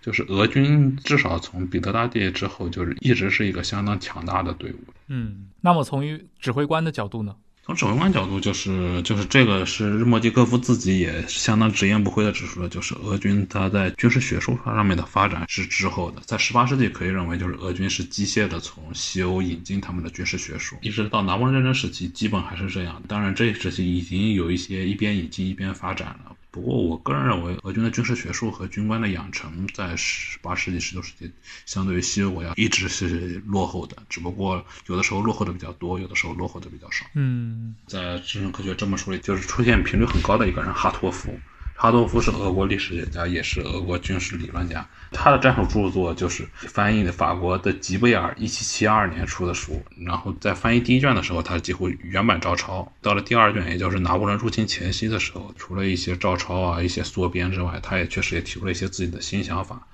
[0.00, 4.76] 就是俄军至少从彼得大帝之后，就是一直是一个相当强大的队伍。
[5.08, 7.34] 嗯，那么从于指挥官的角度呢？
[7.64, 16.20] 从指挥官角度，就是就是这个是日莫季科夫自己也相当直言不讳的指出了，就是俄军他在军事学术上面的发展是滞后的。
[16.26, 23.00] 在十八世纪，可以认为就是俄军是机械的从西欧引进他们的军事学术，一直到拿破仑战争时期，基本还是这样。
[23.06, 26.34] 当然，这一时期已经有一些一边引进一边发展了。
[26.52, 31.32] 不过，我个人认为，俄军的军事学术和军官的养成，在十八世纪、十九世纪，
[31.64, 33.96] 相对于西欧国家一直是落后的。
[34.10, 37.06] 只不过有的时候落后的比较多，有的时候落后的比较少。
[37.14, 41.34] 嗯，在《智能科学》这本书里，就是出现频率很高的一个人——哈托夫。
[41.82, 44.88] 哈多夫是俄国历史学家，也是俄国军事理论家。
[45.10, 49.82] 他的战术著作就是翻译的法国的吉贝尔一七七二年出的书。
[50.06, 52.92] 然后在翻译第一卷的时候，他几乎原版照抄。
[53.00, 59.84] 到了第二卷，也就是拿破仑入侵前夕的时候，除了一些照抄啊、一些缩编之外，他也确实也提出了一些自己的新想法。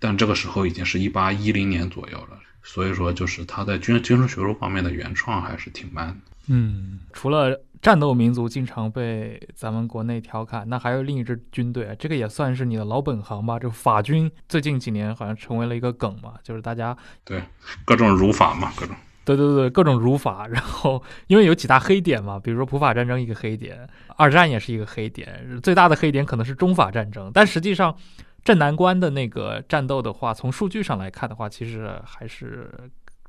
[0.00, 6.16] 但这个时候已经是一八一零年左右了，所以说就是他在军军事学术方面的原创还是挺慢的。
[6.48, 7.62] 嗯，除了。
[7.80, 13.58] 战斗民族经常被咱们国内调侃，那还有另一支军队啊，这个也算是你的老本行吧？
[13.58, 17.42] 就法军，最近几年好像成为了一个梗嘛，就是大家对
[17.84, 20.48] 各种辱法嘛，各种对对对各种辱法。
[20.48, 27.30] 然后因为有几大黑点嘛，比如说普法战争一个黑点，二战也是一个黑点，最大的黑点可能是中法战争。
[27.32, 27.94] 但实际上，
[28.44, 32.70] 镇南关的那个战斗的话，从数据上来看的话，其实还是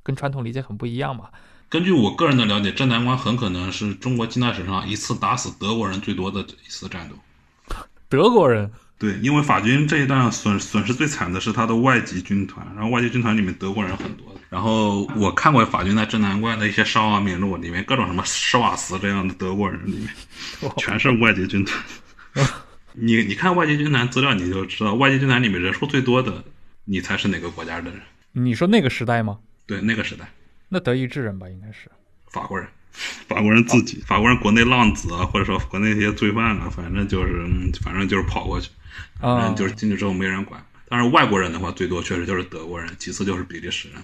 [0.02, 1.30] 跟传统理解很不一样嘛。
[1.70, 7.16] 根据我个人的了解，镇南关很可能是中国近代史上一次打死德国人最多的一次战斗。
[8.10, 14.26] 德国人对，因为法军这一段损损失最惨的是他的外籍军团，然后外籍军团里面德国人很多。
[14.50, 20.10] 然后我看过法军在镇南关的一些伤亡名录，里面各种什么施瓦茨这样的德国人里面，
[20.78, 21.80] 全是外籍军团。
[22.94, 26.44] 你你看外籍军团资料，你就知道外籍军团里面人数最多的，
[26.86, 28.02] 你才是哪个国家的人？
[28.32, 29.38] 你说那个时代吗？
[29.68, 30.28] 对，那个时代，
[30.70, 31.90] 那德意志人吧，应该是。
[32.28, 32.68] 法国人，
[33.28, 38.70] 法国人自己，法国人国内浪子啊，或者说国内一些罪犯啊，反正就是，嗯反正就是跑过去，
[39.20, 40.64] 反啊正就是进去之后没人管。
[40.88, 44.02] 但是，外国人的话，最多确实就是德国人，其次就是比利时人。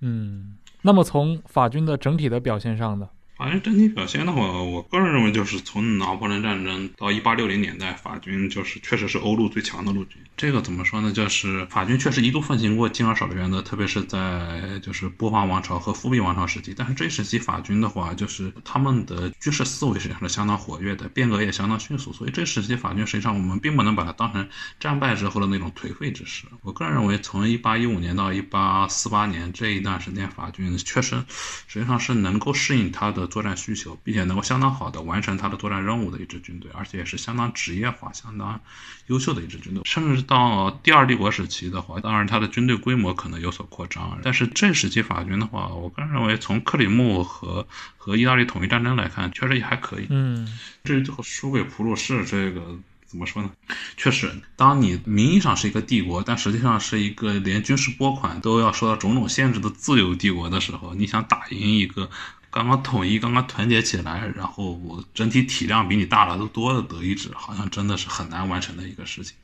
[0.00, 3.08] 嗯，那么从法军的整体的表现上呢？
[3.38, 10.20] 法军整体表现的话，我个人认为就是从拿破仑战争到一八六零年代，法军就是确实是欧陆最强的陆军。
[10.36, 11.12] 这个怎么说呢？
[11.12, 16.74] 就是法军确实一度奉行过敬而少的原则，特别是在就是波旁王朝和复辟王朝时期。
[16.76, 22.12] 但是这一时期法军的话，就是他们的军事思维实际上是相当活跃的，变革也相当迅速。
[22.12, 24.48] 所以这时期法军实际上我们并不能把它当成
[24.80, 26.44] 战败之后的那种颓废之势。
[26.62, 31.22] 我个人认为，从一八一五年到一八四八年这一段时间，法军确实
[31.68, 38.60] 实际上是能够适应它的作战需求，并且能够相当好的完成他的作战任务的一支军队，而且也是相当职业化、相当
[39.06, 39.82] 优秀的一支军队。
[39.84, 47.66] 甚至到第二帝国时期的话，当然他的军队规模可能有所扩张，但是这时期法军的话，我个人认为从克里木和
[47.96, 50.06] 和意大利统一战争来看，确实也还可以。
[50.10, 50.48] 嗯
[50.82, 53.50] 至于最后输给普鲁士这个怎么说呢？
[53.96, 62.10] 确实，当你名义上是一个帝国，但实际上是一个连军事拨款都要受到种种限制的自由帝国的时候，你想打赢一个
[62.50, 69.36] 刚刚统一、刚刚团结起来，然后我整体体量比你大了都多的德意志，好像真的是很难完成的一个事情。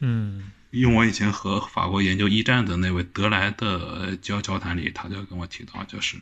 [0.00, 6.16] 嗯用我以前和法国研究一战的那位德莱的交交谈里，他就跟我提到，就是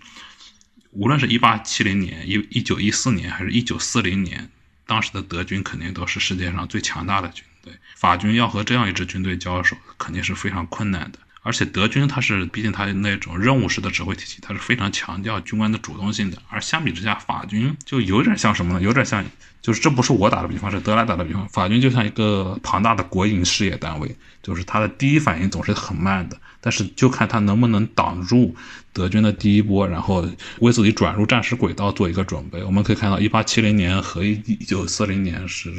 [0.91, 4.51] 无论是一八七零年、一一九一四年，还是一九四零年，
[4.87, 7.73] 当时的德军肯定都是世界上最强大的军队。
[7.95, 11.19] 法军要和这样一支军队交手，肯定是非常困难的。
[11.49, 16.37] 而且德军它是，毕竟它那种任务式的指挥体系，它是非常强调军官的主动性的。
[16.51, 18.83] 而相比之下，法军就有点像什么呢？
[18.83, 19.25] 有点像，
[19.63, 21.49] 就是这不是我打的比方，是德莱打的比方。
[21.49, 28.55] 法军就像一个庞大的国营事业单位，就是它的第一反应总是很慢的，但是就看它能不能挡住
[28.93, 30.29] 德军的第一波，然后
[30.59, 32.63] 为自己转入战时轨道做一个准备。
[32.63, 34.37] 我们可以看到，一八七零年和一
[34.67, 35.73] 九四零年是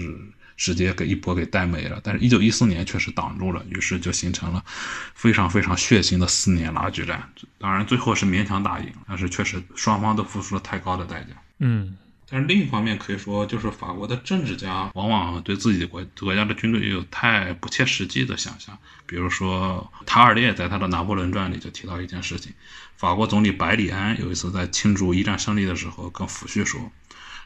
[0.59, 4.61] 直接给一波给带没了，但是，一九一四年确实挡住了，于是就形成了
[5.13, 7.31] 非常非常血腥的四年拉锯战。
[7.57, 11.29] 当然，最后是勉强打赢，但是确实双方都付出了太高的代价。
[11.59, 11.97] 嗯
[12.31, 18.77] 但是另一方面可以说，就是法国的政治家往往对自己的国国家的军队也有太不切实际的想象。
[19.07, 22.53] 比如说，塔尔列在他的《拿破仑传》里就提到一件事情：
[22.97, 26.91] 法国总理百里安有一次在庆祝一战胜利的时候，跟抚恤说，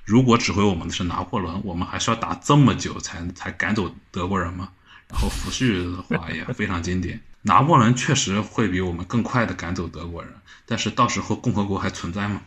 [0.06, 4.70] 如果指挥我们的是拿破仑，我们还需要打这么久才才赶走德国人吗？
[5.10, 7.22] 然后抚恤的话也非常经典。
[7.43, 10.34] 拿破仑确实会比我们更快的赶走德国人，
[10.66, 12.41] 但是到时候共和国还存在吗？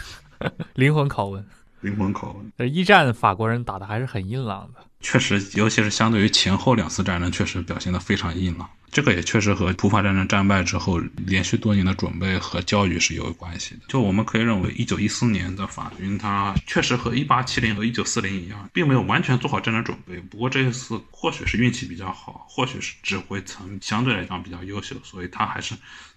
[0.74, 1.46] 灵魂拷问。
[1.84, 2.72] 灵魂拷问。
[2.74, 4.80] 一战法国人打的还是很硬朗的。
[5.00, 8.68] 确实，尤其是相对于前后两次战争，确实表现得非常硬朗。
[8.90, 13.80] 这个也确实和普法战争战败之后连续多年的准备和教育是有关系的。
[13.88, 20.16] 就我们可以认为，一九一四年的法军，他确实和一八七零和一九四零一样，并没有完全做好战争准备。
[20.30, 25.74] 不过这一次或许是运气比较好，或许是指挥层相对来讲比较优秀，所以他还是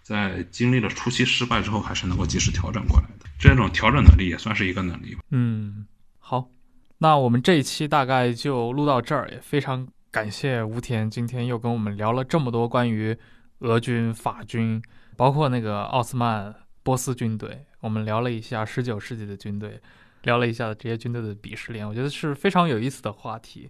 [0.08, 3.26] 在经历了初期失败之后，还是能够及时调整过来的。
[3.38, 5.22] 这种调整能力也算是一个能力吧。
[5.32, 5.86] 嗯，
[6.18, 6.50] 好，
[7.00, 13.18] 那我们这一期大概就录到这儿，也非常感谢吴田今天又跟我们聊了这么多关于
[13.60, 14.82] 俄军、法军，
[15.18, 19.82] 包括那个奥斯曼波斯军队，我们聊了一下十九世纪的军队，
[20.24, 23.70] 聊了一下这些军队的鄙视链，我觉得是非常有意思的话题。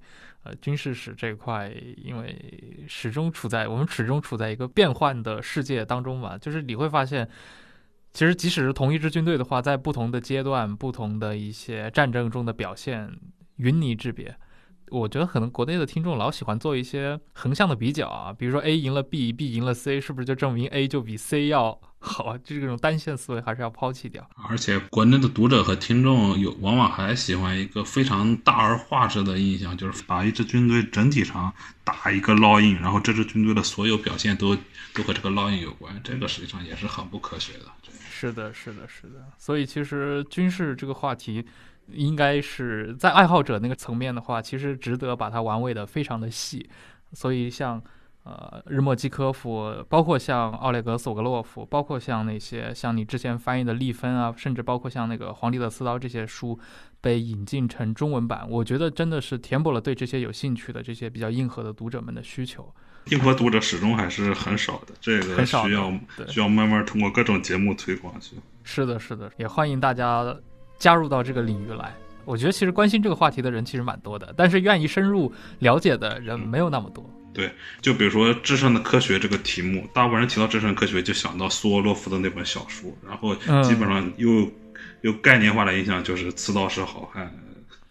[0.62, 7.28] 军事史这一块，因为始终处在我们始终处在一个变幻的世界当中嘛，就是你会发现。
[8.14, 13.12] 其实，即使是同一支军队的话，在不同的阶段、不同的一些战争中的表现
[13.58, 14.36] 云泥之别。
[14.90, 22.40] 我觉得可能国内的听众老喜欢做一些横向的比较啊，比如说 A 赢了 B，B 赢了 C，是不是就证明 A 就比 C 要好啊？
[22.44, 24.28] 这种单线思维还是要抛弃掉。
[24.50, 34.56] 而且国内的读者和听众有往往还喜欢一个非常大而化之的印象，就是把一支军队整体上打一个烙印，然后这支军队的所有表现都
[34.94, 37.66] 都和这个烙印有关，这个实际上也是很不科学的。
[38.10, 39.24] 是的，是的，是的。
[39.38, 41.46] 所以其实军事这个话题，
[41.92, 46.70] 应该是在爱好者那个层面的话，其实值得把它玩味的非常的细。
[47.14, 47.82] 所以像
[48.24, 56.60] 呃日莫基科夫，包括像奥列格索格洛夫，包括像那些像你之前翻译的利芬啊，甚至包括像那个皇帝的刺刀这些书
[57.00, 62.74] 被引进成中文版，我觉得真的是填补了对这些有兴趣的这些比较硬核的读者们的需求。
[63.12, 68.36] 硬核读者始终还是很少的，这个很少需要对需要慢慢通过各种节目推广去。
[68.66, 70.36] 是的，是的，也欢迎大家
[70.78, 71.96] 加入到这个领域来。
[72.26, 77.10] 我觉得其实关心这个话题的人其实蛮多的，但是愿意深入了解的人没有那么多。
[77.34, 77.52] 对，
[77.82, 84.52] 就比如说“至上的科学”这个题目，大部分人提到“至上科学”就想到苏沃洛夫的那本小说，然后基本上又
[85.02, 87.32] 又概念化的印象就是刺刀是好汉，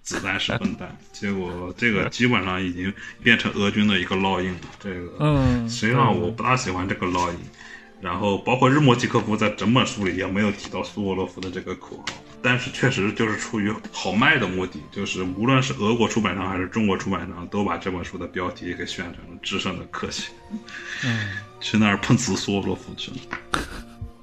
[0.02, 0.94] 子弹是笨蛋。
[1.12, 4.60] 结果这个基本上已经变成俄军的一个烙印了。
[4.78, 7.38] 这个，嗯，实际上我不大喜欢这个烙印。
[8.02, 12.04] 然后，包括日莫季科夫在整本书里也没有提到苏沃洛夫的这个口号。
[12.42, 20.30] 但是确实就是出于好卖的目的，就是无论是俄国出版商还是中国出版商，都把这本书的标题给选成了“制胜的科学”。
[21.04, 23.16] 嗯，去那儿碰瓷苏沃洛夫去了。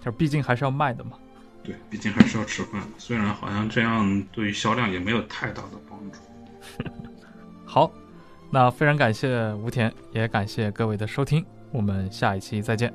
[0.03, 1.11] 就毕竟还是要卖的嘛。
[1.63, 2.81] 对，毕竟还是要吃饭。
[2.97, 6.19] 虽然好像这样对于销量也没有太大的帮助。
[7.65, 7.91] 好，
[8.51, 12.93] 那非常感谢吴田，也感谢各位的收听，我们下一期再见。